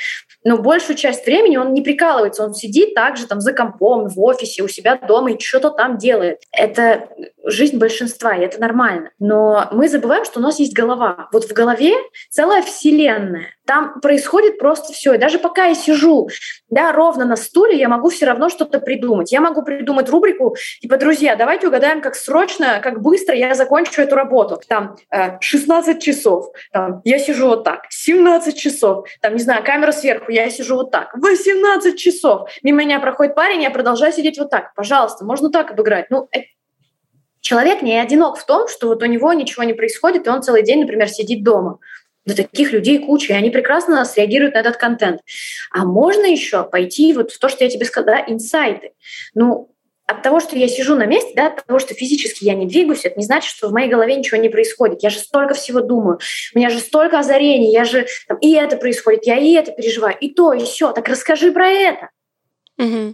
[0.43, 4.19] но большую часть времени времени он не прикалывается, он сидит также там за компом, в
[4.21, 6.41] офисе, у себя дома и что-то там делает.
[6.51, 7.09] Это
[7.45, 9.11] жизнь большинства, и это нормально.
[9.19, 11.29] Но мы забываем, что у нас есть голова.
[11.31, 11.93] Вот в голове
[12.29, 13.47] целая вселенная.
[13.65, 15.13] Там происходит просто все.
[15.13, 16.29] И даже пока я сижу,
[16.69, 19.31] да, ровно на стуле, я могу все равно что-то придумать.
[19.31, 24.15] Я могу придумать рубрику, типа, друзья, давайте угадаем, как срочно, как быстро я закончу эту
[24.15, 24.61] работу.
[24.67, 24.95] Там
[25.39, 30.31] 16 э, часов, там, я сижу вот так, 17 часов, там, не знаю, камера сверху,
[30.31, 32.49] я сижу вот так, 18 часов.
[32.61, 34.73] Мимо меня проходит парень, я продолжаю сидеть вот так.
[34.75, 36.09] Пожалуйста, можно так обыграть.
[36.09, 36.41] Ну, э,
[37.45, 40.63] человек не одинок в том, что вот у него ничего не происходит, и он целый
[40.63, 41.77] день, например, сидит дома.
[42.25, 45.21] Да таких людей куча, и они прекрасно среагируют на этот контент.
[45.71, 48.93] А можно еще пойти вот в то, что я тебе сказала, инсайты.
[49.35, 49.69] Ну,
[50.07, 53.05] от того, что я сижу на месте, да, от того, что физически я не двигаюсь,
[53.05, 55.03] это не значит, что в моей голове ничего не происходит.
[55.03, 56.19] Я же столько всего думаю,
[56.55, 60.17] у меня же столько озарений, я же там, и это происходит, я и это переживаю,
[60.19, 60.91] и то, и все.
[60.93, 62.09] Так расскажи про это.
[62.79, 63.13] Угу.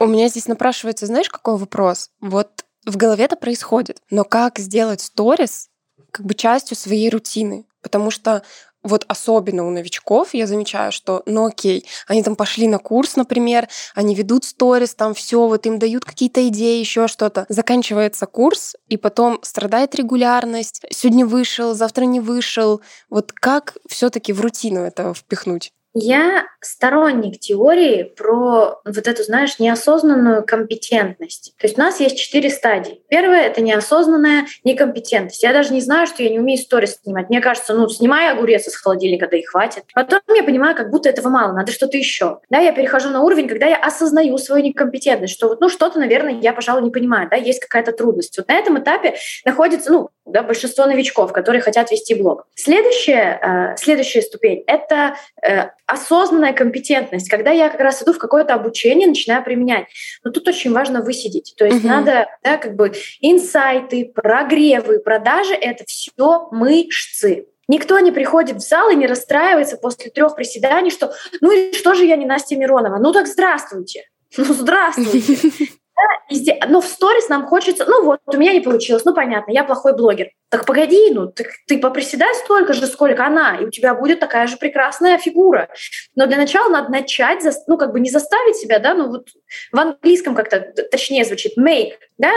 [0.00, 2.08] У меня здесь напрашивается, знаешь, какой вопрос?
[2.22, 5.68] Вот в голове это происходит, но как сделать сторис
[6.10, 7.66] как бы частью своей рутины?
[7.82, 8.42] Потому что
[8.82, 13.68] вот особенно у новичков я замечаю, что, ну окей, они там пошли на курс, например,
[13.94, 17.44] они ведут сторис, там все, вот им дают какие-то идеи, еще что-то.
[17.50, 20.80] Заканчивается курс, и потом страдает регулярность.
[20.90, 22.80] Сегодня вышел, завтра не вышел.
[23.10, 25.72] Вот как все-таки в рутину это впихнуть?
[25.94, 31.54] Я сторонник теории про вот эту, знаешь, неосознанную компетентность.
[31.58, 33.02] То есть у нас есть четыре стадии.
[33.08, 35.42] Первая— это неосознанная некомпетентность.
[35.42, 37.28] Я даже не знаю, что я не умею сторис снимать.
[37.28, 39.84] Мне кажется, ну, снимай огурец из холодильника, да и хватит.
[39.92, 42.38] Потом я понимаю, как будто этого мало, надо что-то еще.
[42.50, 46.38] Да, я перехожу на уровень, когда я осознаю свою некомпетентность, что вот, ну, что-то, наверное,
[46.40, 48.36] я, пожалуй, не понимаю, да, есть какая-то трудность.
[48.38, 52.46] Вот на этом этапе находится, ну, да, большинство новичков, которые хотят вести блог.
[52.54, 58.54] Следующая, э, следующая ступень— это э, осознанная компетентность, когда я как раз иду в какое-то
[58.54, 59.86] обучение, начинаю применять.
[60.24, 61.54] Но тут очень важно высидеть.
[61.56, 61.88] То есть угу.
[61.88, 67.46] надо, да, как бы инсайты, прогревы, продажи— это все мышцы.
[67.68, 71.94] Никто не приходит в зал и не расстраивается после трех приседаний, что ну и что
[71.94, 72.98] же я не Настя Миронова?
[72.98, 74.08] Ну так здравствуйте.
[74.36, 75.68] Ну здравствуйте.
[76.00, 79.64] Да, но в сторис нам хочется, ну вот, у меня не получилось, ну понятно, я
[79.64, 80.30] плохой блогер.
[80.48, 84.46] Так погоди, ну ты, ты поприседай столько же, сколько она, и у тебя будет такая
[84.46, 85.68] же прекрасная фигура.
[86.14, 89.28] Но для начала надо начать, ну как бы не заставить себя, да, ну вот
[89.72, 92.30] в английском как-то точнее звучит make, да,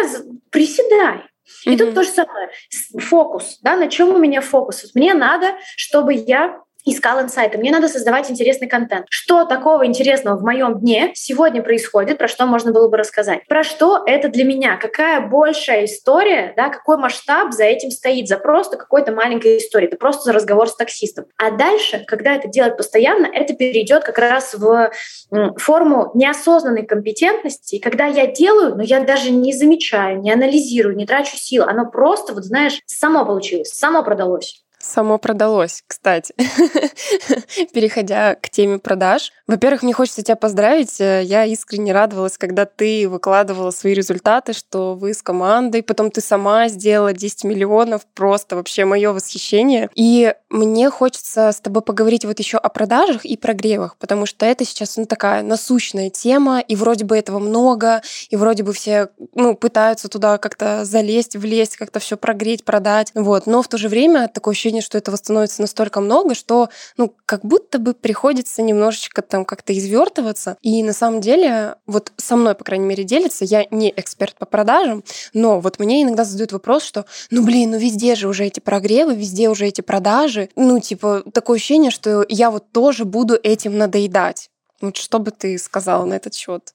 [0.49, 1.23] приседай.
[1.65, 1.77] И mm-hmm.
[1.77, 2.49] тут то же самое,
[2.99, 4.91] фокус, да, на чем у меня фокус?
[4.95, 7.57] Мне надо, чтобы я искал инсайты.
[7.57, 9.05] Мне надо создавать интересный контент.
[9.09, 13.45] Что такого интересного в моем дне сегодня происходит, про что можно было бы рассказать?
[13.47, 14.77] Про что это для меня?
[14.77, 19.87] Какая большая история, да, какой масштаб за этим стоит, за просто какой-то маленькой историей.
[19.87, 21.25] Это просто за разговор с таксистом.
[21.37, 24.91] А дальше, когда это делать постоянно, это перейдет как раз в
[25.57, 31.37] форму неосознанной компетентности, когда я делаю, но я даже не замечаю, не анализирую, не трачу
[31.37, 31.63] сил.
[31.63, 34.62] Оно просто, вот знаешь, само получилось, само продалось.
[34.83, 36.35] Само продалось, кстати.
[37.73, 39.31] Переходя к теме продаж.
[39.47, 40.99] Во-первых, мне хочется тебя поздравить.
[40.99, 46.67] Я искренне радовалась, когда ты выкладывала свои результаты, что вы с командой, потом ты сама
[46.67, 48.01] сделала 10 миллионов.
[48.13, 49.89] Просто вообще мое восхищение.
[49.95, 54.65] И мне хочется с тобой поговорить вот еще о продажах и прогревах, потому что это
[54.65, 59.55] сейчас ну, такая насущная тема, и вроде бы этого много, и вроде бы все ну,
[59.55, 63.11] пытаются туда как-то залезть, влезть, как-то все прогреть, продать.
[63.15, 63.47] Вот.
[63.47, 67.13] Но в то же время такое ощущение, ощущение, что этого становится настолько много, что, ну,
[67.25, 70.57] как будто бы приходится немножечко там как-то извертываться.
[70.61, 74.45] И на самом деле, вот со мной, по крайней мере, делится, я не эксперт по
[74.45, 75.03] продажам,
[75.33, 79.15] но вот мне иногда задают вопрос, что, ну, блин, ну везде же уже эти прогревы,
[79.15, 80.49] везде уже эти продажи.
[80.55, 84.49] Ну, типа, такое ощущение, что я вот тоже буду этим надоедать.
[84.81, 86.73] Вот что бы ты сказала на этот счет?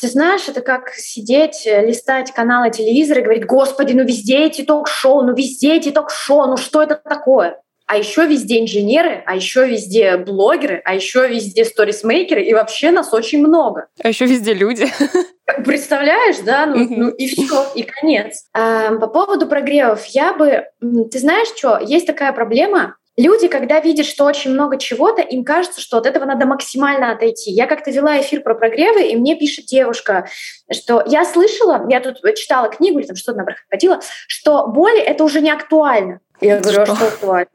[0.00, 4.62] Ты знаешь, это как сидеть, э, листать каналы телевизора и говорить, господи, ну везде эти
[4.62, 7.60] ток-шоу, ну везде эти ток-шоу, ну что это такое?
[7.86, 13.12] А еще везде инженеры, а еще везде блогеры, а еще везде сторисмейкеры, и вообще нас
[13.12, 13.88] очень много.
[14.02, 14.86] А еще везде люди.
[15.64, 16.64] Представляешь, да?
[16.64, 18.46] Ну, ну и все, и конец.
[18.54, 20.64] А, по поводу прогревов, я бы...
[20.80, 21.78] Ты знаешь что?
[21.78, 26.24] Есть такая проблема, Люди, когда видят, что очень много чего-то, им кажется, что от этого
[26.24, 27.52] надо максимально отойти.
[27.52, 30.28] Я как-то вела эфир про прогревы, и мне пишет девушка,
[30.72, 35.22] что я слышала, я тут читала книгу или там что-то, наоборот, ходила, что боли— это
[35.22, 36.20] уже не актуально.
[36.40, 37.48] Я говорю, а что актуально?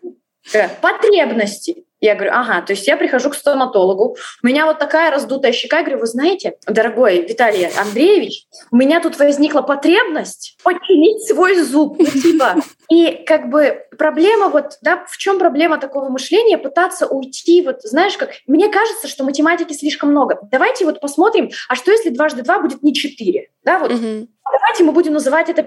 [0.54, 1.84] Э, потребности.
[2.02, 5.80] Я говорю, ага, то есть я прихожу к стоматологу, у меня вот такая раздутая щека,
[5.80, 11.98] я говорю, вы знаете, дорогой Виталий Андреевич, у меня тут возникла потребность починить свой зуб,
[12.00, 12.56] ну, типа.
[12.90, 18.18] И как бы проблема вот, да, в чем проблема такого мышления, пытаться уйти, вот знаешь,
[18.18, 20.40] как, мне кажется, что математики слишком много.
[20.52, 23.92] Давайте вот посмотрим, а что если дважды два будет не четыре, да, вот.
[23.92, 24.28] Угу.
[24.52, 25.64] Давайте мы будем называть это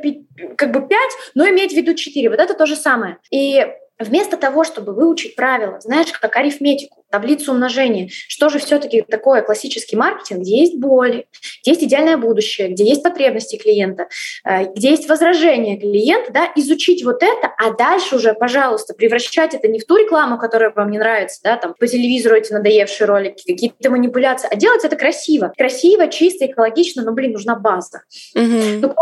[0.56, 2.30] как бы пять, но иметь в виду четыре.
[2.30, 3.18] Вот это то же самое.
[3.30, 3.64] И
[4.05, 9.96] Вместо того, чтобы выучить правила, знаешь, как арифметику, таблицу умножения, что же все-таки такое классический
[9.96, 11.26] маркетинг, где есть боли,
[11.62, 14.09] где есть идеальное будущее, где есть потребности клиента,
[14.44, 19.68] э, где есть возражения клиента, да, изучить вот это, а дальше уже, пожалуйста, превращать это
[19.68, 23.53] не в ту рекламу, которая вам не нравится, да, там по телевизору эти надоевшие ролики,
[23.53, 25.53] какие-то манипуляции, а делать это красиво.
[25.57, 28.03] Красиво, чисто, экологично, но, блин, нужна база.
[28.34, 28.80] Угу.
[28.80, 28.94] Ну,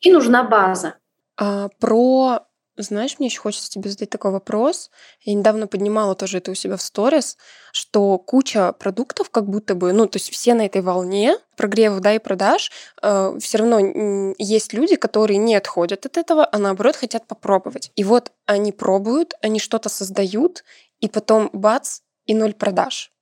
[0.00, 0.94] и нужна база.
[1.36, 2.40] А, про
[2.76, 4.90] знаешь, мне еще хочется тебе задать такой вопрос.
[5.22, 7.36] Я недавно поднимала тоже это у себя в сторис,
[7.72, 12.14] что куча продуктов как будто бы, ну, то есть все на этой волне прогревов, да,
[12.14, 12.70] и продаж,
[13.02, 17.92] э, все равно есть люди, которые не отходят от этого, а наоборот хотят попробовать.
[17.96, 20.64] И вот они пробуют, они что-то создают,
[21.00, 23.12] и потом бац, и ноль продаж.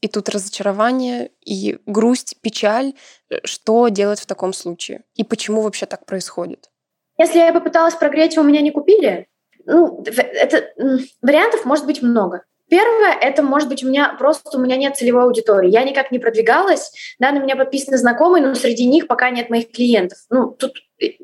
[0.00, 2.94] И тут разочарование, и грусть, печаль.
[3.30, 5.04] Э, что делать в таком случае?
[5.14, 6.71] И почему вообще так происходит?
[7.22, 9.28] Если я попыталась прогреть, у меня не купили,
[9.64, 10.72] ну, это,
[11.22, 12.42] вариантов может быть много.
[12.68, 15.70] Первое, это может быть у меня просто у меня нет целевой аудитории.
[15.70, 19.70] Я никак не продвигалась, да, на меня подписаны знакомые, но среди них пока нет моих
[19.70, 20.18] клиентов.
[20.30, 20.72] Ну, тут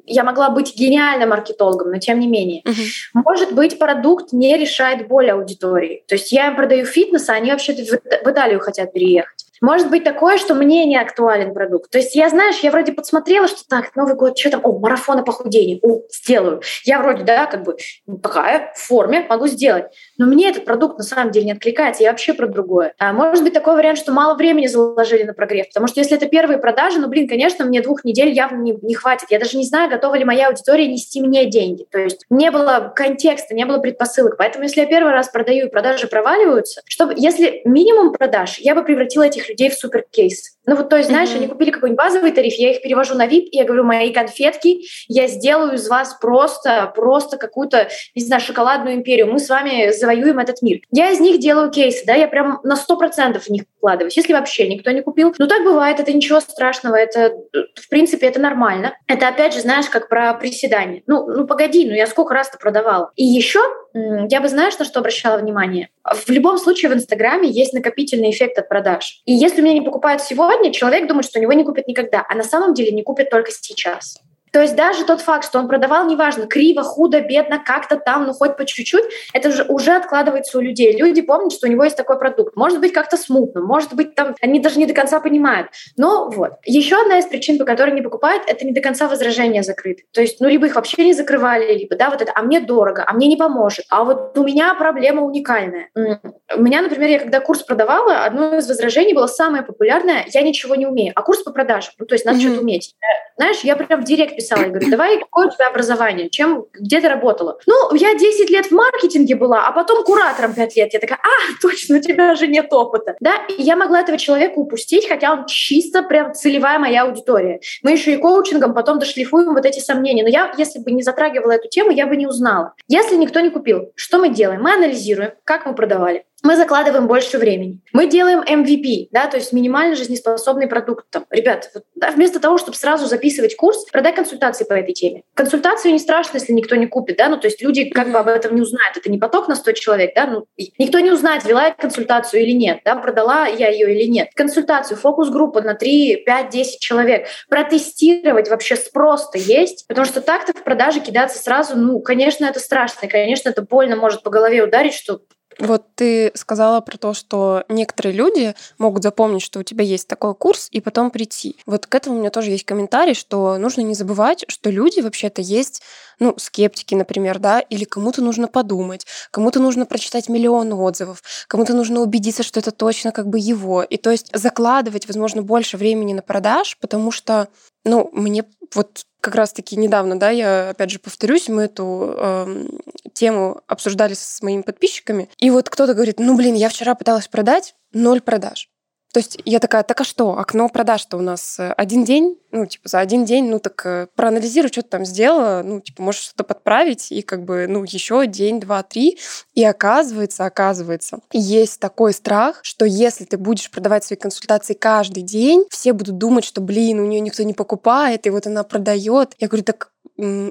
[0.05, 2.63] я могла быть гениальным маркетологом, но тем не менее.
[2.65, 3.23] Uh-huh.
[3.25, 6.05] Может быть, продукт не решает боль аудитории.
[6.07, 7.83] То есть я им продаю фитнес, а они вообще-то
[8.25, 9.47] в Италию хотят переехать.
[9.61, 11.91] Может быть такое, что мне не актуален продукт.
[11.91, 15.25] То есть я, знаешь, я вроде подсмотрела, что так, Новый год, что там, о, марафоны
[15.25, 16.63] похудения, о, сделаю.
[16.85, 17.77] Я вроде, да, как бы
[18.23, 19.87] такая, в форме, могу сделать.
[20.19, 22.93] Но мне этот продукт на самом деле не откликается, я вообще про другое.
[22.99, 26.27] А может быть такой вариант, что мало времени заложили на прогрев, потому что если это
[26.27, 29.31] первые продажи, ну, блин, конечно, мне двух недель явно не, не хватит.
[29.31, 31.87] Я даже не знаю, готова ли моя аудитория нести мне деньги.
[31.91, 34.37] То есть не было контекста, не было предпосылок.
[34.37, 38.83] Поэтому если я первый раз продаю и продажи проваливаются, чтобы, если минимум продаж, я бы
[38.83, 40.59] превратила этих людей в суперкейс.
[40.69, 41.37] Ну вот, то есть, знаешь, mm-hmm.
[41.37, 44.83] они купили какой-нибудь базовый тариф, я их перевожу на VIP, и я говорю, мои конфетки,
[45.09, 49.33] я сделаю из вас просто, просто какую-то, не знаю, шоколадную империю.
[49.33, 50.81] Мы с вами завоюем этот мир.
[50.91, 54.69] Я из них делаю кейсы, да, я прям на 100% в них вкладываюсь, если вообще
[54.69, 55.35] никто не купил.
[55.39, 57.35] Ну так бывает, это ничего страшного, это,
[57.75, 58.95] в принципе, это нормально.
[59.07, 61.03] Это, опять же, знаешь, как про приседание.
[61.07, 63.13] Ну, ну погоди, ну я сколько раз-то продавала.
[63.17, 63.61] И еще
[63.95, 65.89] я бы, знаешь, на что обращала внимание?
[66.05, 69.23] В любом случае в Инстаграме есть накопительный эффект от продаж.
[69.25, 72.35] И если меня не покупают сегодня, человек думает, что у него не купят никогда, а
[72.35, 74.19] на самом деле не купят только сейчас.
[74.53, 78.33] То есть даже тот факт, что он продавал, неважно, криво, худо, бедно, как-то там, ну
[78.33, 80.97] хоть по чуть-чуть, это же уже откладывается у людей.
[80.97, 82.57] Люди помнят, что у него есть такой продукт.
[82.57, 85.69] Может быть, как-то смутно, может быть, там они даже не до конца понимают.
[85.97, 86.53] Но вот.
[86.65, 90.05] Еще одна из причин, по которой не покупают, это не до конца возражения закрыты.
[90.13, 93.05] То есть, ну, либо их вообще не закрывали, либо, да, вот это, а мне дорого,
[93.07, 95.91] а мне не поможет, а вот у меня проблема уникальная.
[95.95, 100.75] У меня, например, я когда курс продавала, одно из возражений было самое популярное, я ничего
[100.75, 102.43] не умею, а курс по продажам, ну, то есть надо mm-hmm.
[102.43, 102.95] что-то уметь.
[103.37, 107.01] Знаешь, я прям в директ писала, я говорю, давай, какое у тебя образование, чем, где
[107.01, 107.59] ты работала?
[107.67, 110.95] Ну, я 10 лет в маркетинге была, а потом куратором 5 лет.
[110.95, 113.17] Я такая, а, точно, у тебя же нет опыта.
[113.21, 117.61] Да, и я могла этого человека упустить, хотя он чисто прям целевая моя аудитория.
[117.83, 120.23] Мы еще и коучингом потом дошлифуем вот эти сомнения.
[120.23, 122.75] Но я, если бы не затрагивала эту тему, я бы не узнала.
[122.87, 124.63] Если никто не купил, что мы делаем?
[124.63, 127.81] Мы анализируем, как мы продавали, мы закладываем больше времени.
[127.93, 131.07] Мы делаем MVP, да, то есть минимально жизнеспособный продукт.
[131.11, 135.25] Там, ребят, вот, да, вместо того, чтобы сразу записывать курс, продай консультации по этой теме.
[135.35, 138.29] Консультацию не страшно, если никто не купит, да, ну то есть люди как бы об
[138.29, 138.97] этом не узнают.
[138.97, 140.47] Это не поток на 100 человек, да, ну
[140.79, 144.29] никто не узнает, вела я консультацию или нет, да, продала я ее или нет.
[144.35, 147.27] Консультацию, фокус-группу на 3, 5, 10 человек.
[147.49, 153.09] Протестировать вообще спрос-то есть, потому что так-то в продаже кидаться сразу, ну, конечно, это страшно,
[153.09, 155.21] конечно, это больно может по голове ударить, что
[155.59, 160.35] вот ты сказала про то, что некоторые люди могут запомнить, что у тебя есть такой
[160.35, 161.57] курс, и потом прийти.
[161.67, 165.43] Вот к этому у меня тоже есть комментарий, что нужно не забывать, что люди вообще-то
[165.43, 165.83] есть,
[166.21, 172.01] ну, скептики, например, да, или кому-то нужно подумать, кому-то нужно прочитать миллион отзывов, кому-то нужно
[172.01, 173.83] убедиться, что это точно как бы его.
[173.83, 177.49] И то есть закладывать, возможно, больше времени на продаж, потому что,
[177.85, 178.45] ну, мне
[178.75, 182.67] вот как раз-таки недавно, да, я опять же повторюсь, мы эту э,
[183.13, 187.75] тему обсуждали с моими подписчиками, и вот кто-то говорит, ну блин, я вчера пыталась продать,
[187.93, 188.69] ноль продаж.
[189.13, 192.67] То есть я такая, так а что, окно продаж-то у нас э, один день, ну,
[192.67, 196.23] типа, за один день, ну, так э, проанализируй, что ты там сделала, ну, типа, можешь
[196.23, 199.19] что-то подправить, и как бы, ну, еще день, два, три.
[199.55, 205.65] И оказывается, оказывается, есть такой страх, что если ты будешь продавать свои консультации каждый день,
[205.71, 209.35] все будут думать, что, блин, у нее никто не покупает, и вот она продает.
[209.39, 209.91] Я говорю, так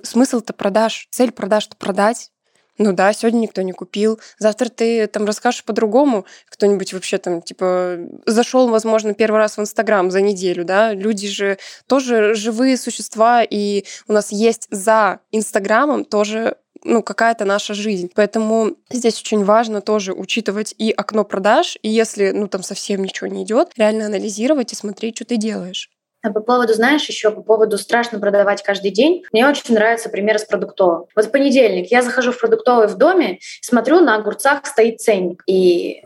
[0.04, 2.32] смысл-то продаж, цель продаж-то продать,
[2.78, 4.20] ну да, сегодня никто не купил.
[4.40, 6.26] Завтра ты там расскажешь по-другому.
[6.50, 10.94] Кто-нибудь вообще там, типа, зашел, возможно, первый раз в Инстаграм за неделю, да?
[10.94, 11.58] Люди же
[11.88, 18.10] тоже живые существа, и у нас есть за Инстаграмом тоже ну, какая-то наша жизнь.
[18.14, 23.28] Поэтому здесь очень важно тоже учитывать и окно продаж, и если, ну, там совсем ничего
[23.28, 25.90] не идет, реально анализировать и смотреть, что ты делаешь.
[26.24, 30.40] А по поводу, знаешь, еще по поводу страшно продавать каждый день, мне очень нравится пример
[30.40, 31.06] с продуктовым.
[31.16, 35.44] Вот в понедельник я захожу в продуктовый в доме, смотрю, на огурцах стоит ценник.
[35.46, 36.04] И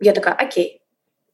[0.00, 0.82] я такая, окей.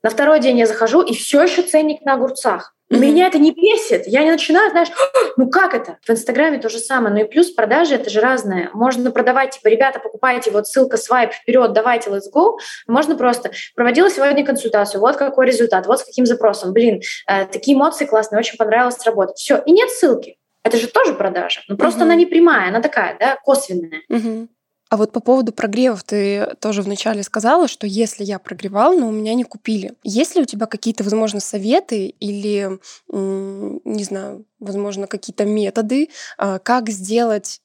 [0.02, 2.74] На второй день я захожу, и все еще ценник на огурцах.
[2.90, 2.98] Mm-hmm.
[2.98, 4.06] Меня это не бесит.
[4.06, 4.88] Я не начинаю, знаешь,
[5.36, 5.98] ну как это?
[6.04, 7.14] В Инстаграме то же самое.
[7.14, 8.70] Ну и плюс продажи это же разное.
[8.72, 12.56] Можно продавать, типа, ребята, покупайте, вот ссылка, свайп, вперед, давайте, let's go.
[12.88, 16.72] Можно просто, проводила сегодня консультацию, вот какой результат, вот с каким запросом.
[16.72, 19.36] Блин, э, такие эмоции классные, очень понравилось работать.
[19.36, 20.36] Все, и нет ссылки.
[20.64, 21.60] Это же тоже продажа.
[21.68, 22.04] Ну просто mm-hmm.
[22.04, 24.02] она не прямая, она такая, да, косвенная.
[24.10, 24.48] Mm-hmm.
[24.90, 29.12] А вот по поводу прогревов ты тоже вначале сказала, что если я прогревал, но у
[29.12, 29.94] меня не купили.
[30.02, 36.88] Есть ли у тебя какие-то, возможно, советы или, не знаю, возможно, какие-то методы, а, как
[36.90, 37.60] сделать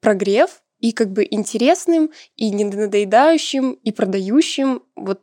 [0.00, 4.82] прогрев и как бы интересным, и не надоедающим, и продающим?
[4.94, 5.22] Вот,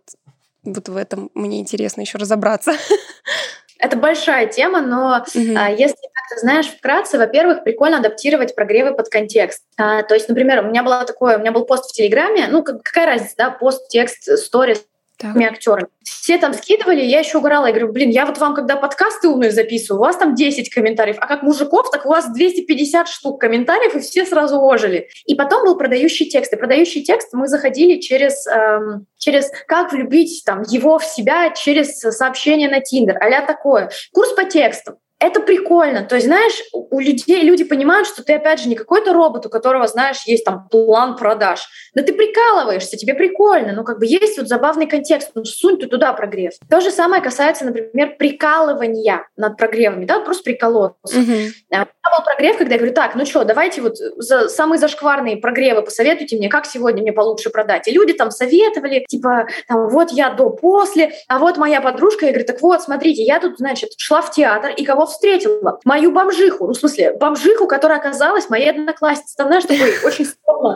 [0.64, 2.74] вот в этом мне интересно еще разобраться.
[3.80, 5.56] Это большая тема, но угу.
[5.58, 9.64] а, если как-то знаешь вкратце, во-первых, прикольно адаптировать прогревы под контекст.
[9.78, 12.64] А, то есть, например, у меня было такое, у меня был пост в Телеграме, ну
[12.64, 14.86] как, какая разница, да, пост, текст, сторис,
[15.18, 15.36] так.
[15.38, 15.88] актерами.
[16.04, 17.68] Все там скидывали, я еще угорала.
[17.68, 21.18] Я говорю, блин, я вот вам когда подкасты умные записываю, у вас там 10 комментариев,
[21.20, 25.10] а как мужиков, так у вас 250 штук комментариев, и все сразу ожили.
[25.26, 26.54] И потом был продающий текст.
[26.54, 32.00] И продающий текст мы заходили через, эм, через как влюбить там, его в себя через
[32.00, 33.90] сообщение на Тиндер, а такое.
[34.12, 36.04] Курс по текстам это прикольно.
[36.04, 39.50] То есть, знаешь, у людей люди понимают, что ты, опять же, не какой-то робот, у
[39.50, 41.68] которого, знаешь, есть там план продаж.
[41.94, 43.72] Да ты прикалываешься, тебе прикольно.
[43.72, 46.54] Ну, как бы есть вот забавный контекст, ну, сунь ты туда прогрев.
[46.70, 51.16] То же самое касается, например, прикалывания над прогревами, да, просто приколоться.
[51.18, 51.50] Uh-huh.
[51.72, 55.38] У меня был прогрев, когда я говорю, так, ну что, давайте вот за самые зашкварные
[55.38, 57.88] прогревы посоветуйте мне, как сегодня мне получше продать.
[57.88, 62.46] И люди там советовали, типа, там, вот я до-после, а вот моя подружка, я говорю,
[62.46, 65.80] так вот, смотрите, я тут, значит, шла в театр, и кого встретила?
[65.86, 66.68] Мою бомжиху.
[66.68, 69.36] Ну, в смысле, бомжиху, которая оказалась моей одноклассницей.
[69.38, 70.76] Там, знаешь, такой очень стрёмно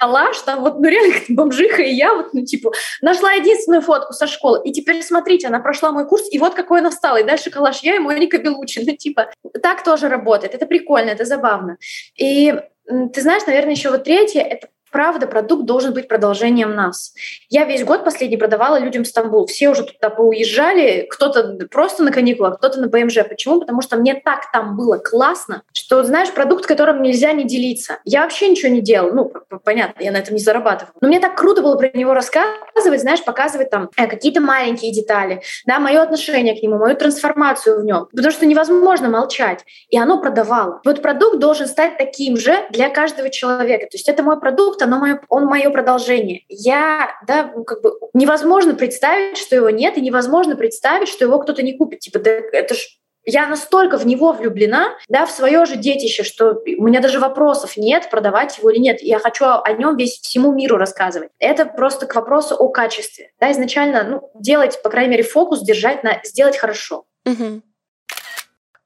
[0.00, 4.26] коллаж, там вот, ну реально бомжиха и я вот, ну типа, нашла единственную фотку со
[4.26, 7.50] школы, и теперь смотрите, она прошла мой курс, и вот какой она стала, и дальше
[7.50, 9.30] коллаж я и Моника Белучин, ну типа,
[9.62, 11.76] так тоже работает, это прикольно, это забавно.
[12.16, 12.54] И
[13.12, 17.12] ты знаешь, наверное, еще вот третье— это правда, продукт должен быть продолжением нас.
[17.48, 19.46] Я весь год последний продавала людям Стамбул.
[19.46, 23.18] Все уже туда поуезжали, кто-то просто на каникулах, кто-то на ПМЖ.
[23.28, 23.60] Почему?
[23.60, 27.98] Потому что мне так там было классно, что, знаешь, продукт, которым нельзя не делиться.
[28.04, 29.12] Я вообще ничего не делала.
[29.12, 29.32] Ну,
[29.64, 30.94] понятно, я на этом не зарабатывала.
[31.00, 35.42] Но мне так круто было про него рассказывать, знаешь, показывать там э, какие-то маленькие детали,
[35.66, 38.06] да, мое отношение к нему, мою трансформацию в нем.
[38.10, 39.64] Потому что невозможно молчать.
[39.88, 40.80] И оно продавало.
[40.84, 43.86] Вот продукт должен стать таким же для каждого человека.
[43.86, 46.44] То есть это мой продукт, продукт, оно мое, он мое продолжение.
[46.48, 51.38] Я, да, ну, как бы невозможно представить, что его нет, и невозможно представить, что его
[51.38, 52.00] кто-то не купит.
[52.00, 52.86] Типа, да, это ж
[53.26, 57.76] я настолько в него влюблена, да, в свое же детище, что у меня даже вопросов
[57.76, 59.02] нет, продавать его или нет.
[59.02, 61.30] Я хочу о нем весь всему миру рассказывать.
[61.38, 63.30] Это просто к вопросу о качестве.
[63.38, 67.04] Да, изначально ну, делать, по крайней мере, фокус держать на сделать хорошо.
[67.26, 67.62] Угу.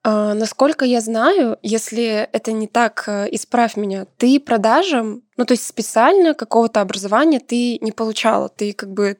[0.05, 5.53] А, насколько я знаю, если это не так, э, исправь меня, ты продажам, ну то
[5.53, 9.17] есть специально какого-то образования ты не получала, ты как бы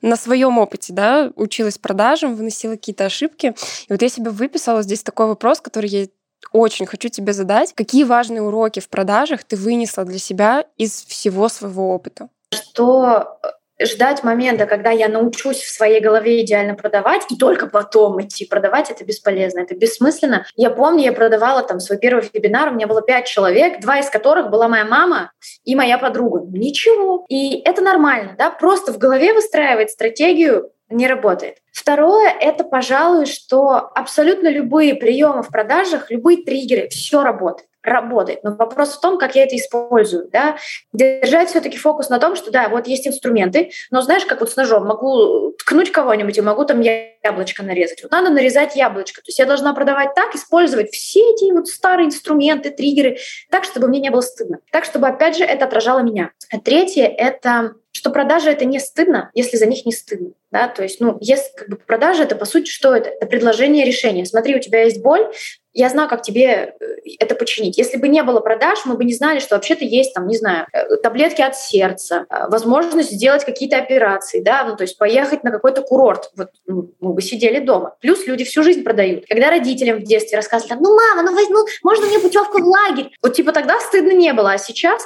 [0.00, 3.54] на своем опыте, да, училась продажам, выносила какие-то ошибки.
[3.88, 6.06] И вот я себе выписала здесь такой вопрос, который я
[6.52, 7.74] очень хочу тебе задать.
[7.74, 12.28] Какие важные уроки в продажах ты вынесла для себя из всего своего опыта?
[12.50, 13.38] Что
[13.80, 18.90] ждать момента, когда я научусь в своей голове идеально продавать, и только потом идти продавать,
[18.90, 20.46] это бесполезно, это бессмысленно.
[20.56, 24.10] Я помню, я продавала там свой первый вебинар, у меня было пять человек, два из
[24.10, 25.32] которых была моя мама
[25.64, 26.40] и моя подруга.
[26.46, 27.24] Ничего.
[27.28, 31.58] И это нормально, да, просто в голове выстраивать стратегию не работает.
[31.72, 38.42] Второе— это, пожалуй, что абсолютно любые приемы в продажах, любые триггеры, все работает работает.
[38.42, 40.28] Но вопрос в том, как я это использую.
[40.30, 40.56] Да?
[40.92, 44.56] Держать все-таки фокус на том, что да, вот есть инструменты, но знаешь, как вот с
[44.56, 48.02] ножом, могу ткнуть кого-нибудь и могу там яблочко нарезать.
[48.02, 49.20] Вот надо нарезать яблочко.
[49.20, 53.18] То есть я должна продавать так, использовать все эти вот старые инструменты, триггеры,
[53.50, 54.58] так, чтобы мне не было стыдно.
[54.70, 56.30] Так, чтобы, опять же, это отражало меня.
[56.50, 60.32] А третье— это что продажи это не стыдно, если за них не стыдно.
[60.50, 60.66] Да?
[60.66, 63.08] То есть, ну, если как бы продажа это по сути что это?
[63.08, 64.26] Это предложение решения.
[64.26, 65.32] Смотри, у тебя есть боль,
[65.74, 66.84] я знаю, как тебе э,
[67.18, 67.76] это починить.
[67.76, 70.66] Если бы не было продаж, мы бы не знали, что вообще-то есть там, не знаю,
[70.72, 75.50] э, таблетки от сердца, э, возможность сделать какие-то операции, да, ну, то есть поехать на
[75.50, 76.30] какой-то курорт.
[76.36, 77.96] Вот ну, мы бы сидели дома.
[78.00, 79.26] Плюс люди всю жизнь продают.
[79.28, 83.10] Когда родителям в детстве рассказывали, ну, мама, ну, возьму, можно мне путевку в лагерь?
[83.20, 85.04] Вот типа тогда стыдно не было, а сейчас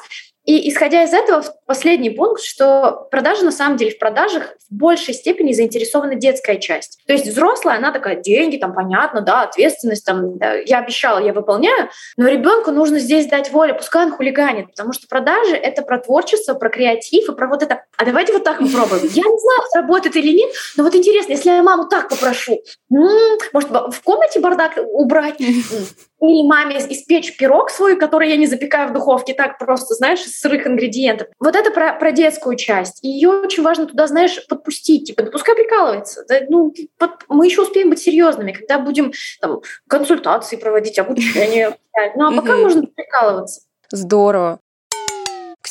[0.48, 5.12] и исходя из этого, последний пункт, что продажи на самом деле в продажах в большей
[5.12, 7.00] степени заинтересована детская часть.
[7.06, 11.34] То есть взрослая, она такая, деньги, там понятно, да, ответственность, там, да, я обещала, я
[11.34, 15.98] выполняю, но ребенку нужно здесь дать волю, пускай он хулиганит, потому что продажи— это про
[15.98, 17.84] творчество, про креатив и про вот это.
[17.98, 19.02] А давайте вот так попробуем.
[19.02, 23.68] Я не знаю, сработает или нет, но вот интересно, если я маму так попрошу, может,
[23.68, 25.36] в комнате бардак убрать?
[26.20, 30.66] или маме испечь пирог свой, который я не запекаю в духовке, так просто, знаешь, сырых
[30.66, 31.28] ингредиентов.
[31.38, 33.02] Вот это про, про детскую часть.
[33.02, 35.06] И ее очень важно туда, знаешь, подпустить.
[35.06, 36.24] Типа, да пускай прикалывается.
[36.28, 41.76] Да, ну, под, мы еще успеем быть серьезными, когда будем там, консультации проводить, обучение.
[42.14, 43.62] Ну, а пока можно прикалываться.
[43.90, 44.60] Здорово.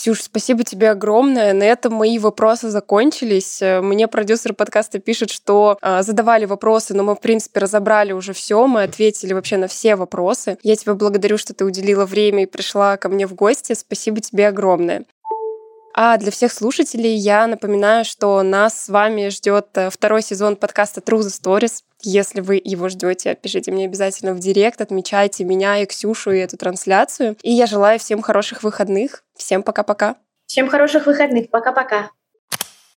[0.08, 1.52] Ксюш, спасибо тебе огромное.
[1.52, 3.62] На этом мои вопросы закончились.
[3.62, 8.32] Э, мне продюсер подкаста пишет, что э, задавали вопросы, но мы, в принципе, разобрали уже
[8.32, 10.60] все, мы ответили вообще на все вопросы.
[10.64, 13.74] Я тебя благодарю, что ты уделила время и пришла ко мне в гости.
[13.74, 15.04] Спасибо тебе огромное.
[15.94, 21.02] А для всех слушателей я напоминаю, что нас с вами ждет э, второй сезон подкаста
[21.02, 21.82] True the Stories.
[22.02, 26.58] Если вы его ждете, пишите мне обязательно в директ, отмечайте меня и Ксюшу и эту
[26.58, 27.38] трансляцию.
[27.42, 29.24] И я желаю всем хороших выходных.
[29.36, 30.18] Всем пока-пока.
[30.46, 31.50] Всем хороших выходных.
[31.50, 32.12] Пока-пока.